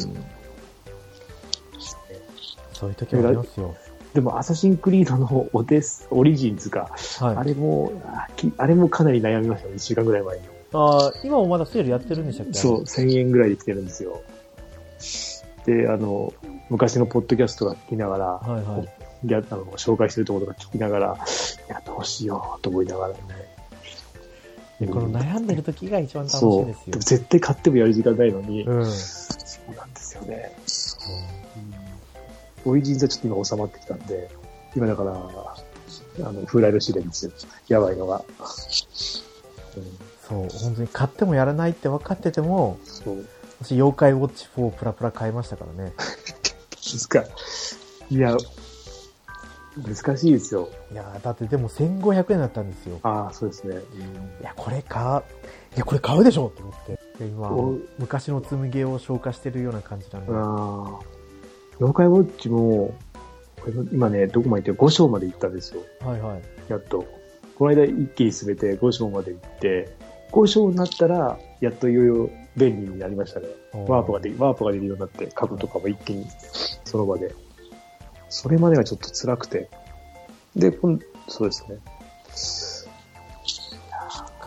[2.73, 3.75] そういう時もありますよ。
[4.13, 6.89] でも、アサシンクリードのオデス、オリジンズか、
[7.19, 7.49] あはい。
[7.49, 10.43] れも、あきあれもかなり悩みましたね、1週間ぐらい前に。
[10.73, 12.53] ああ、今もまだセールやってるんでしたっけ？
[12.53, 14.21] そう、1000円ぐらいで来てるんですよ。
[15.65, 16.33] で、あの、
[16.69, 19.29] 昔のポッドキャストが聞きながら、はいはい。
[19.29, 21.17] やあの紹介してるところとか聞きながら、
[21.67, 23.19] いや、どうしようと思いながらね。
[24.79, 26.99] でこの悩んでる時が一番楽しいですよ。
[26.99, 28.85] 絶対買ってもやる時間ないのに、うん。
[28.85, 30.55] そうなんですよね。
[32.65, 34.29] オリジンズはちょっと今収まってきたんで、
[34.75, 37.31] 今だから、あの、フライド試練ですよ。
[37.67, 38.23] やばいのが。
[39.77, 39.79] う
[40.41, 43.25] ん、そう、本当に買ってもやらないって分かってても、そう。
[43.61, 45.93] 私、妖怪ウォッチ4プラプラ買いましたからね。
[46.71, 47.25] ですか。
[48.09, 48.37] いや、
[49.77, 50.69] 難しいですよ。
[50.91, 52.99] いやーだってでも1500円だったんですよ。
[53.03, 53.75] ああ、そうですね。
[54.41, 55.23] いや、これ買う、
[55.75, 56.99] いや、これ買うでしょと思って。
[57.19, 60.31] で今お、昔の積みゲーを消化してるような感じなんで。
[60.33, 60.99] ああ。
[61.79, 62.93] 妖怪ウォッチも、
[63.61, 65.81] これ今ね、どこまで行って5章まで行ったんですよ。
[66.01, 66.41] はいはい。
[66.67, 67.05] やっと。
[67.55, 69.95] この間一気に進めて5章まで行って、
[70.31, 73.47] 5章になったら、やっといよいよ便利になりましたね。
[73.87, 76.25] ワープができ、ワープができるようになって、株とかも一気に
[76.85, 77.33] その場で。
[78.29, 79.69] それまでがちょっと辛くて。
[80.55, 81.77] で、今そうですね。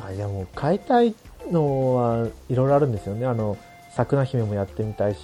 [0.03, 1.15] かいや、もう買いたい
[1.51, 3.27] のはいろいろあるんですよね。
[3.27, 3.57] あの、
[3.95, 5.21] 桜姫もやってみたいし、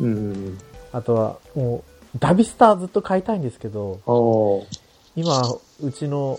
[0.00, 0.58] うん。
[0.92, 1.82] あとは、も
[2.14, 4.82] う、ダビスターずっと買いたいんですけど、ああ。
[5.16, 5.42] 今、
[5.82, 6.38] うちの、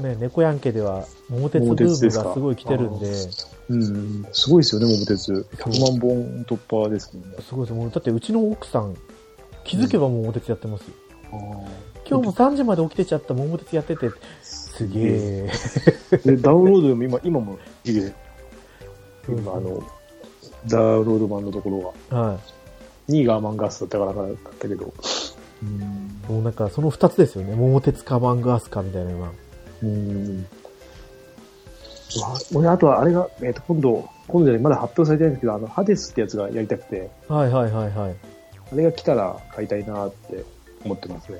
[0.00, 3.12] ね、猫やん家では、桃鉄ブームがすごい来てるんで、
[3.68, 4.26] うん。
[4.32, 5.32] すごいですよね、桃鉄。
[5.56, 7.36] 100万本突破ですもんね。
[7.40, 7.74] すごいです。
[7.74, 8.96] もう、だってうちの奥さん、
[9.70, 10.94] 気づけば桃鉄やってますよ。
[11.32, 11.36] あ
[12.04, 14.10] 今日も3時まで起きてちゃった桃鉄やってて、
[14.42, 15.50] すげえ。
[16.24, 18.12] で、ダウンロードでも今、今もいいで、
[19.28, 19.80] うん今、あの、
[20.66, 22.38] ダウンロード版のところが、は
[23.08, 23.12] い。
[23.12, 24.92] 2位がアマンガスだったからなかったけど、
[26.28, 27.54] もうなんかその2つですよね。
[27.54, 29.30] 桃鉄かマンガースかみたいなのが。
[29.84, 30.46] うん。
[32.20, 38.39] わ俺、あとはあれが、えっ、と、今度、今度じゃないまだ発表されてないんですけど、あの、ハデスってやつがやりたくて、はいはいはいはい。
[38.72, 40.44] あれが来たら買いたいなって
[40.84, 41.38] 思ってますね。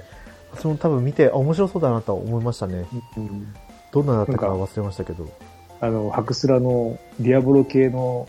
[0.59, 2.87] その多分見て、あ面白そうだなとは思いましたね。
[3.17, 3.55] うん。
[3.93, 5.29] どんなだったか忘れましたけど。
[5.81, 8.29] あの、ハクスラの、ディアボロ系の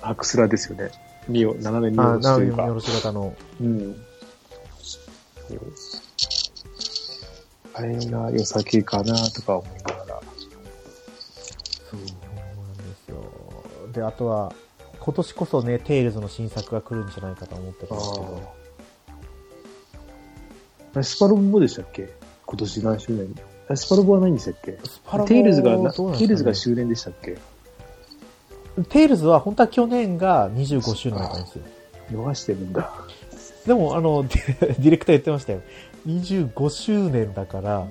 [0.00, 0.90] ハクスラですよね。
[1.28, 2.80] 見よ、斜め見あ、下ろしというかなる見。
[2.80, 3.34] 下ろし型の。
[3.60, 3.96] うん。
[7.74, 10.20] あれが良さげかなとか思いながら。
[11.90, 12.12] そうなんで
[13.04, 13.24] すよ。
[13.92, 14.52] で、あとは、
[15.00, 18.52] 今年こそね、テイルズの新作が来るんじゃないかと思ってたんですけど。
[20.94, 22.10] あれスパロボもでしたっけ？
[22.46, 23.34] 今年何周年？
[23.68, 24.78] あスパロボはないんでしたっけ？
[24.84, 27.38] スパロボテイルズが、ねテイルズが周年でしたっけ？
[28.88, 31.64] テイルズは本当は去年が25周年だったんですよ。
[32.12, 32.92] 逃してるんだ。
[33.66, 35.60] でも、あの、デ ィディレクター言ってましたよ。
[36.06, 37.86] 25周年だから、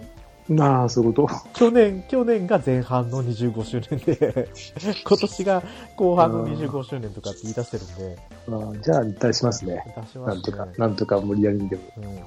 [0.57, 4.49] ああ、そういうこ去年、去年が前半の25周年で、
[5.05, 5.63] 今年が
[5.95, 8.67] 後半の25周年とかって言い出してるんで、と。
[8.67, 9.83] ああじゃあ、出しますね。
[10.03, 10.67] 出しまなんとか。
[10.77, 11.81] なんとか無理やりにでも。
[11.97, 12.19] うん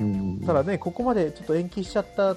[0.00, 0.40] うん。
[0.46, 2.36] ただね、ここまでちょっと延期しちゃった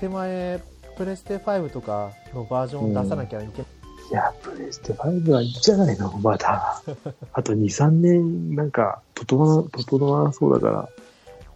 [0.00, 0.60] 手前、
[0.96, 3.66] プレステ5とかのバージョンを出さなきゃいけない。
[4.10, 6.82] いや、プレステ5はいいんじゃないのまだ。
[7.32, 10.88] あと2、3年、なんか、整わ、整わなそうだから。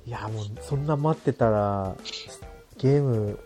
[0.06, 1.96] いや、もうそんな待ってたら、
[2.82, 3.38] ゲーム、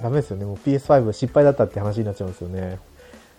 [0.00, 0.44] ダメですよね。
[0.44, 2.80] もう PS5 失敗だったって話になっちゃうんですよね。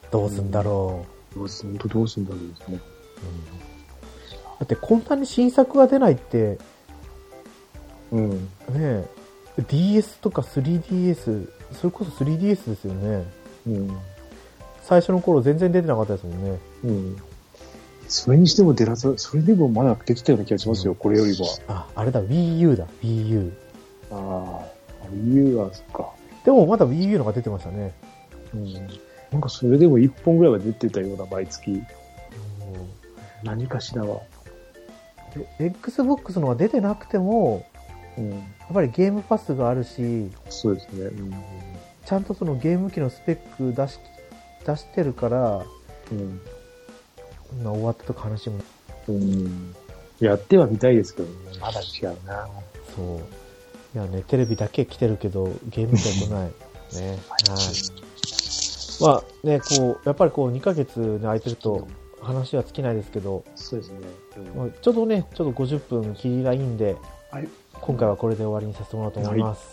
[0.10, 1.36] どうすんだろう。
[1.36, 2.80] どうすん、どうすんだろうですね。
[4.60, 6.58] だってこんなに新作が出ないって、
[8.12, 8.30] うん。
[8.32, 8.40] ね
[8.74, 9.06] え
[9.68, 13.26] DS とか 3DS、それこそ 3DS ですよね。
[13.68, 13.98] うん。
[14.82, 16.60] 最初の頃全然出てなかったですもんね。
[16.86, 17.18] うん。
[18.08, 21.48] それにしても出らず、それでもまだ出てたような気がしますよ、これよりは。
[21.68, 23.54] あ、あれだ、Wii U だ、Wii U。
[24.12, 24.73] ああ、
[25.12, 26.12] 理由は、そっか。
[26.44, 27.94] でもまだ Wii U のが出てましたね。
[28.54, 28.74] うん。
[29.32, 31.82] なんかそれでも1本ぐらいは出てたような、毎月。
[33.44, 34.22] 何かしらは。
[35.60, 37.66] で Xbox のが出てなくても、
[38.18, 38.30] うん。
[38.32, 41.06] やっぱりゲームパスがあるし、そうですね。
[41.06, 41.34] うん。
[42.06, 44.00] ちゃんとそのゲーム機のスペック出し、
[44.66, 45.66] 出してるから、
[46.12, 46.42] うん。
[47.64, 48.60] まあ終わったとか話も、
[49.08, 49.76] うん。
[50.20, 51.58] やってはみたいですけどね。
[51.60, 52.48] まだ違うな。
[52.96, 53.43] そう。
[53.94, 56.52] いやね、テレビだけ来てるけど、ゲーム機は来ない。
[57.00, 57.20] ね。
[57.48, 57.94] はい。
[59.02, 61.88] まあね、こう、やっぱりこう2ヶ月ね空いてると
[62.22, 64.00] 話は尽きないですけど、そうですね。
[64.56, 66.96] まあちょうどね、ちょっと50分切りがいいんで、
[67.32, 67.48] はい。
[67.82, 69.68] 今回はこれで終わりにさせてもらおうと思います。
[69.68, 69.73] は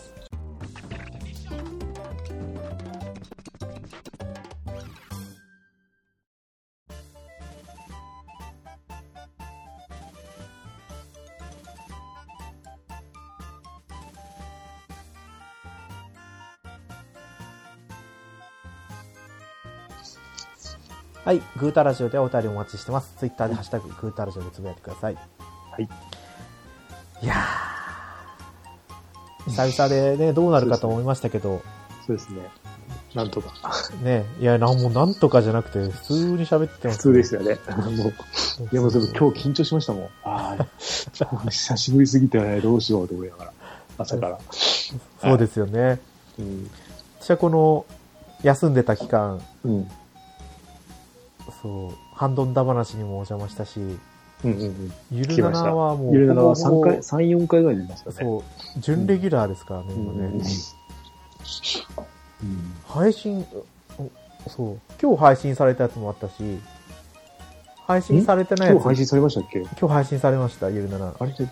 [21.57, 23.13] グータラジオではお便りお待ちしてます。
[23.19, 25.15] ツイッターでハッシュタググータラジオでつぶやいてください。
[25.15, 25.21] は
[25.79, 25.83] い。
[27.21, 31.61] いやー、久々でね、どうなるかと思いましたけど、
[32.07, 32.41] そうですね。
[33.13, 33.53] なんとか。
[34.01, 37.59] ね、いや、なんもうなんとかじゃなくて、普通に喋ってます、普通ですよね。
[37.69, 38.13] もう、
[38.71, 40.09] いやもうでも今日緊張しましたもん。
[40.23, 43.53] ああ、久しぶりすぎてね、どうしようと思いながら。
[43.99, 44.39] 朝から。
[44.49, 45.99] そうですよね。
[46.39, 46.71] うん。
[47.19, 47.85] 私はこの、
[48.41, 49.91] 休んでた期間、うん。
[51.61, 54.93] そう、ハンドンダ話にもお邪魔したし、うんうんうん。
[55.11, 55.37] ゆる。
[55.43, 58.15] ななはもう、ゆるななは3ほぼほぼ回、3、4回ぐらい出ましたね。
[58.19, 58.43] そう、
[58.79, 60.43] 準レギュラーですからね、うん今ね。
[62.43, 62.73] うん。
[62.87, 63.45] 配信、
[63.99, 64.09] お
[64.49, 66.59] そう、今日配信されたやつもあったし、
[67.85, 69.59] 配信されてないやつ、今日配信されましたっけ？
[69.59, 71.13] 今日配信されました、ゆるなな。
[71.19, 71.43] あれって、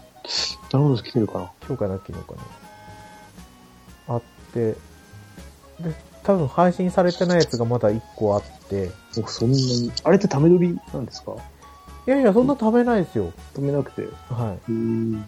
[0.71, 1.51] ダウンロード来てるかな？
[1.67, 2.33] 今日かな昨日か
[4.07, 4.15] な。
[4.15, 4.21] あっ
[4.53, 4.77] て、で、
[6.23, 8.91] 多分配信されてないやつがまだ1個あって、
[9.25, 9.91] そんなに。
[10.03, 11.33] あれってため撮りなんですか？
[12.07, 13.31] いやいや、そんな食べないですよ。
[13.53, 14.01] 止めなくて。
[14.03, 15.23] へはーい。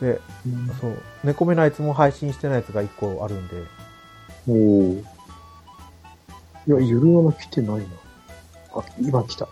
[0.00, 3.54] で、うんそう、猫目のやつも配信してないやつが1個あるんで、
[4.48, 5.04] おーい
[6.66, 7.84] や、ゆるなな来てないな。
[8.74, 9.48] あ、今来た。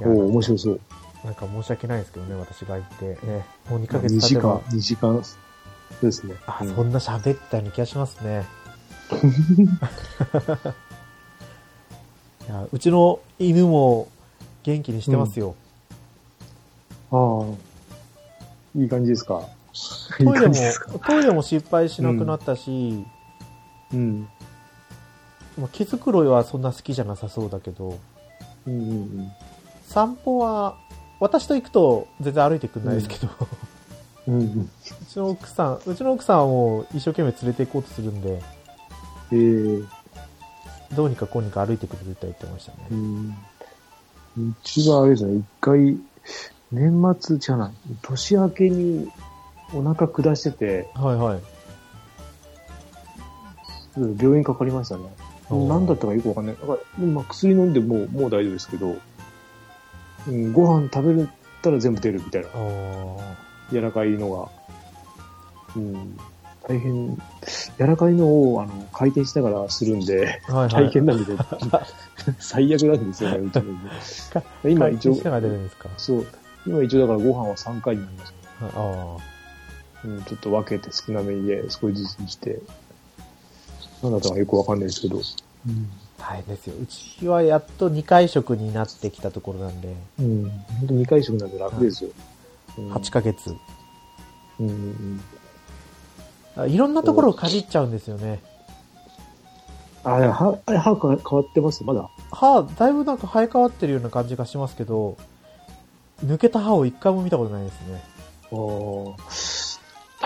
[0.00, 0.80] おお面白そう。
[1.24, 5.24] なんか申し訳ないですけどね、私が言って、ね、もう2ヶ2月経時間てば、、2時間。
[5.24, 5.36] そ
[6.00, 6.34] うですね。
[6.46, 8.44] あ、うんそんな喋ったような気がしますね。
[12.46, 14.08] いや、うちの犬も
[14.62, 15.54] 元気にしてますよ。
[17.10, 17.44] ああ。
[18.78, 19.42] いい感じですか？
[20.18, 23.04] いいトイレも感じですか、トイレも失敗しなくなったし、
[23.92, 24.28] うん。
[25.58, 27.98] まあ毛づくろいはそんな好きじゃなさそうだけど、
[28.66, 29.32] うんうんうん。
[29.86, 30.76] 散歩は、
[31.20, 33.28] 私と行くと全然歩いてくんないですけど、
[34.26, 34.60] うんうん。
[34.62, 34.68] う
[35.08, 38.42] ちの奥さん、うちの奥さんはもう一生懸命連れて行こうとするんで、
[39.32, 39.86] えー、
[40.94, 42.78] どうにかこうにか歩いてくれるとは言ってましたね。
[42.90, 43.36] うん。
[44.38, 45.96] うちはあれですね、一回、
[46.70, 47.72] 年末じゃない、
[48.02, 49.10] 年明けに
[49.74, 51.40] お腹下してて、はいはい。
[53.96, 55.04] 病院かかりましたね。
[55.50, 56.56] 何だったかよくわかんない。
[56.56, 58.96] だからまあ、薬飲んでもう、もう大丈夫ですけど、
[60.28, 61.26] うん、ご飯食べ
[61.62, 62.48] たら全部出るみたいな。
[63.70, 64.48] 柔らかいのが。
[65.76, 66.16] うん。
[66.68, 67.16] 大変、
[67.78, 70.68] 柔らかいのを、あの、回転しながらするんで、はいはい。
[70.68, 71.36] 大変なんで、
[72.38, 73.64] 最悪なんですよね、うちの
[74.64, 75.14] 家今一応
[75.96, 76.26] そう、
[76.66, 79.16] 今一応だからご飯は3回になりましああ。
[80.04, 82.60] うん、ちょっと分けて少なめで少しずつにして、
[84.02, 85.16] なんだったかよくわかんないですけど。
[85.16, 85.90] うん。
[86.18, 86.74] 大変ですよ。
[86.80, 90.50] うちはやっと2回食になってきたところなんで、うん。
[90.80, 92.10] 本当2回食なんで楽ですよ。
[92.78, 93.54] うん8ヶ月。
[94.58, 95.41] うんうんあ
[96.68, 98.42] いろんなところをかじっちゃうんですよね。
[100.04, 101.84] あ、いや歯、あれ歯か変わってます？
[101.84, 102.08] まだ。
[102.30, 105.16] 歯、だいぶなんか生え変わってるような感じがしますけど、
[106.24, 108.02] 抜けた歯を一回も見たことないですね。
[108.50, 109.16] 食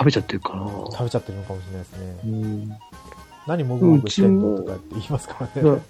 [0.04, 0.66] べちゃってるかな。
[0.90, 2.18] 食べちゃってるのかもしれないですね。
[2.24, 2.76] うん。
[3.46, 5.82] 何もぐもぐしてんのとかって言いますからだね。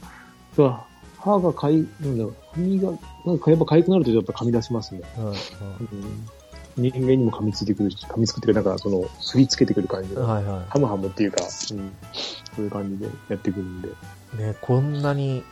[0.58, 0.84] だ
[1.18, 2.92] 歯がかい、なんだろう、歯が、
[3.24, 5.02] なんかやっぱ痒くなるとやっぱ噛み出しますね。
[5.16, 5.36] うんうんうん。
[6.76, 10.16] 人間にも噛みついてくるし、噛みつくっていうか、なんかその、すりつけてくる感じで。
[10.20, 11.48] はいはハムハムっていうか、うん。
[12.54, 13.88] そういう感じでやってくるんで。
[13.88, 14.36] い。
[14.38, 15.42] ね、こんなに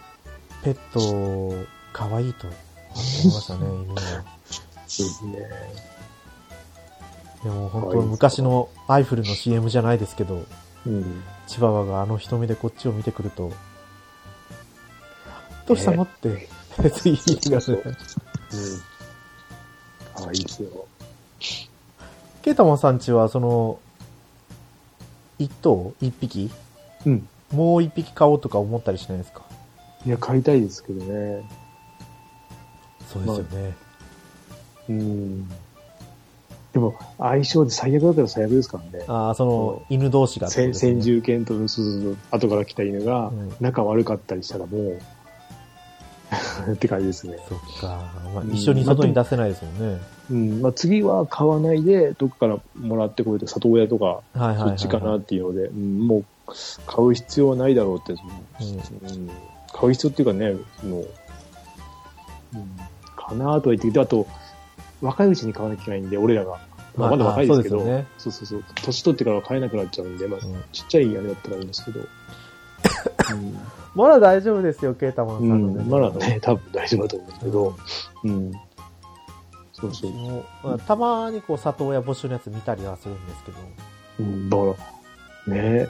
[0.62, 4.00] ペット、可愛いと思いましたね、 犬は。
[4.86, 5.38] そうですね。
[7.42, 10.44] でも本当昔のアイフルの CM じゃないですけど、
[10.86, 11.22] うん。
[11.46, 13.52] チワワがあの瞳でこっちを見てくると、
[15.66, 16.48] どうしたのって、
[16.90, 17.72] つい言い出す。
[17.72, 17.80] うん。
[20.14, 20.86] ああ、いいですよ。
[22.44, 23.78] ケータマンさんちは、その、
[25.38, 25.94] 一頭？
[26.02, 26.50] 一匹？
[27.06, 27.26] うん。
[27.50, 29.40] もう一匹買おうとか思ったりしないですか？
[30.04, 31.42] いや、買いたいですけどね。
[33.10, 33.74] そうですよね。
[34.90, 35.48] うん。
[36.74, 39.06] でも、相性で最悪だったら最悪ですからね。
[39.08, 45.00] ああ、その、犬同士がってこと先ですね先住犬と、そうそうそう後から来た犬がうん、仲悪かったりしたらもう、
[46.72, 47.36] って感じですね。
[47.48, 48.12] そっか。
[48.34, 50.00] まあ、うん一緒に外に出せないですもんね。
[50.30, 50.62] うん。
[50.62, 54.20] まあ、次は買わないで、どっかからもらってこいと里親とか。
[54.34, 56.24] そっちかなっていうので、うん、もう、
[56.86, 59.30] 買う必要はないだろうって、うんうん、
[59.72, 61.06] 買う必要っていうかね、その、うん、
[63.16, 64.26] かなとは言ってあと、
[65.00, 66.58] 若いうちに買わなきゃいけないんで、俺らが。
[66.96, 68.64] まあ、まだ若いですけど、あそねそうそうそう。
[68.84, 72.00] 年取ってからは買えなくなっちゃうんで、まあ、うんちっちゃい屋根だったらいいんですけど。
[73.94, 77.76] まだ大丈夫ですよ、ケータマンさうんん、のうん、まだね、多分大丈夫だと思うんですけど、
[78.24, 78.52] うん。
[79.72, 80.78] そうそう。
[80.80, 83.58] たまにこう里親募集のやつ見たりはするんですけど、
[84.20, 84.64] うん、だか
[85.46, 85.88] ら、ね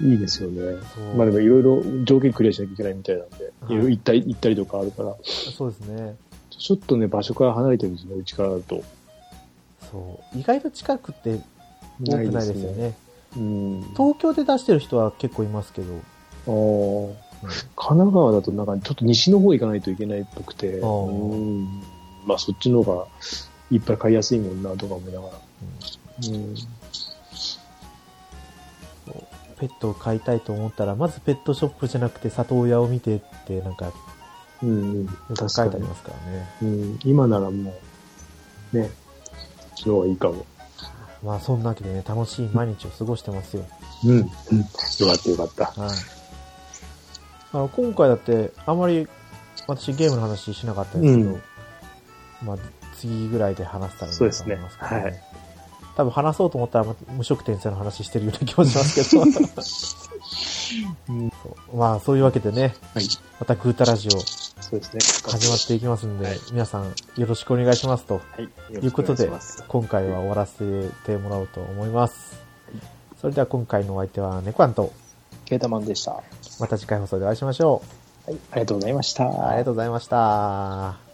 [0.00, 0.76] いいですよね。
[1.16, 6.16] まあでもいろいろ条件クリアしなきゃいけないみたいなんで、はいいろいろ行ったり、行ったりとかあるから、そうですね。
[6.50, 8.82] ちょっとね、場所から離れてるんですね、うちからだと。
[9.90, 10.38] そう。
[10.38, 11.40] 意外と近くって
[12.04, 12.94] 多くないですよね。
[13.36, 13.82] うん。
[13.96, 15.94] 東京で出してる人は結構いますけど、
[16.46, 17.28] あー
[17.76, 21.82] 神奈川だとなんかちょっと西の方行かないといけないっぽくて、うん。
[22.26, 23.06] まあそっちの方が
[23.70, 25.34] いっぱい買いやすいもんなとか思いながら。
[26.30, 26.54] うん。
[29.58, 33.92] ペットを飼いたいと思ったら、まずペットショップじゃなくて里親を見てって、なんか、よ
[34.62, 35.08] うん、うん。
[35.36, 35.84] 書いてあり。
[35.84, 36.48] ますからね。
[36.62, 36.98] うん。
[37.04, 37.74] 今ならも
[38.72, 38.90] う、ね、
[39.60, 40.46] そっちの方がいいかも。
[41.22, 43.64] まあそんなわけでね、楽しい毎日を過ごしてますよ。
[44.04, 44.10] うん。
[44.10, 44.20] うん。
[44.20, 45.64] よかったよかった。
[45.80, 45.90] はい。
[47.52, 49.08] あの、今回だって、あまり
[49.66, 51.42] 私ゲームの話しなかったんですけど、うん
[52.42, 52.56] まあ
[52.96, 55.22] 次ぐらいで話せたらいいそうですねと思いますけど、はい
[55.96, 59.22] 多分話そうと思ったら無職転生の話してるような気もしますけど、
[61.08, 63.08] うんそうまあそういうわけでね、はい。
[63.40, 64.20] またグータラジオ
[64.60, 65.30] そうですね。
[65.32, 68.42] 始まっていきますんで、はい皆さんよろしくお願いしますとはい。
[68.74, 69.30] よいうことで
[69.68, 72.40] 今回は終わらせてもらおうと思います。
[73.20, 74.92] それでは今回のお相手はネコアンと、
[75.44, 76.12] ケータマンでした。
[76.12, 76.22] は
[76.60, 77.82] また次回放送でお会いしましょ
[78.28, 78.36] い。
[78.52, 79.24] ありがとうございました。
[79.24, 79.28] う。
[79.28, 81.07] ありがとうございました。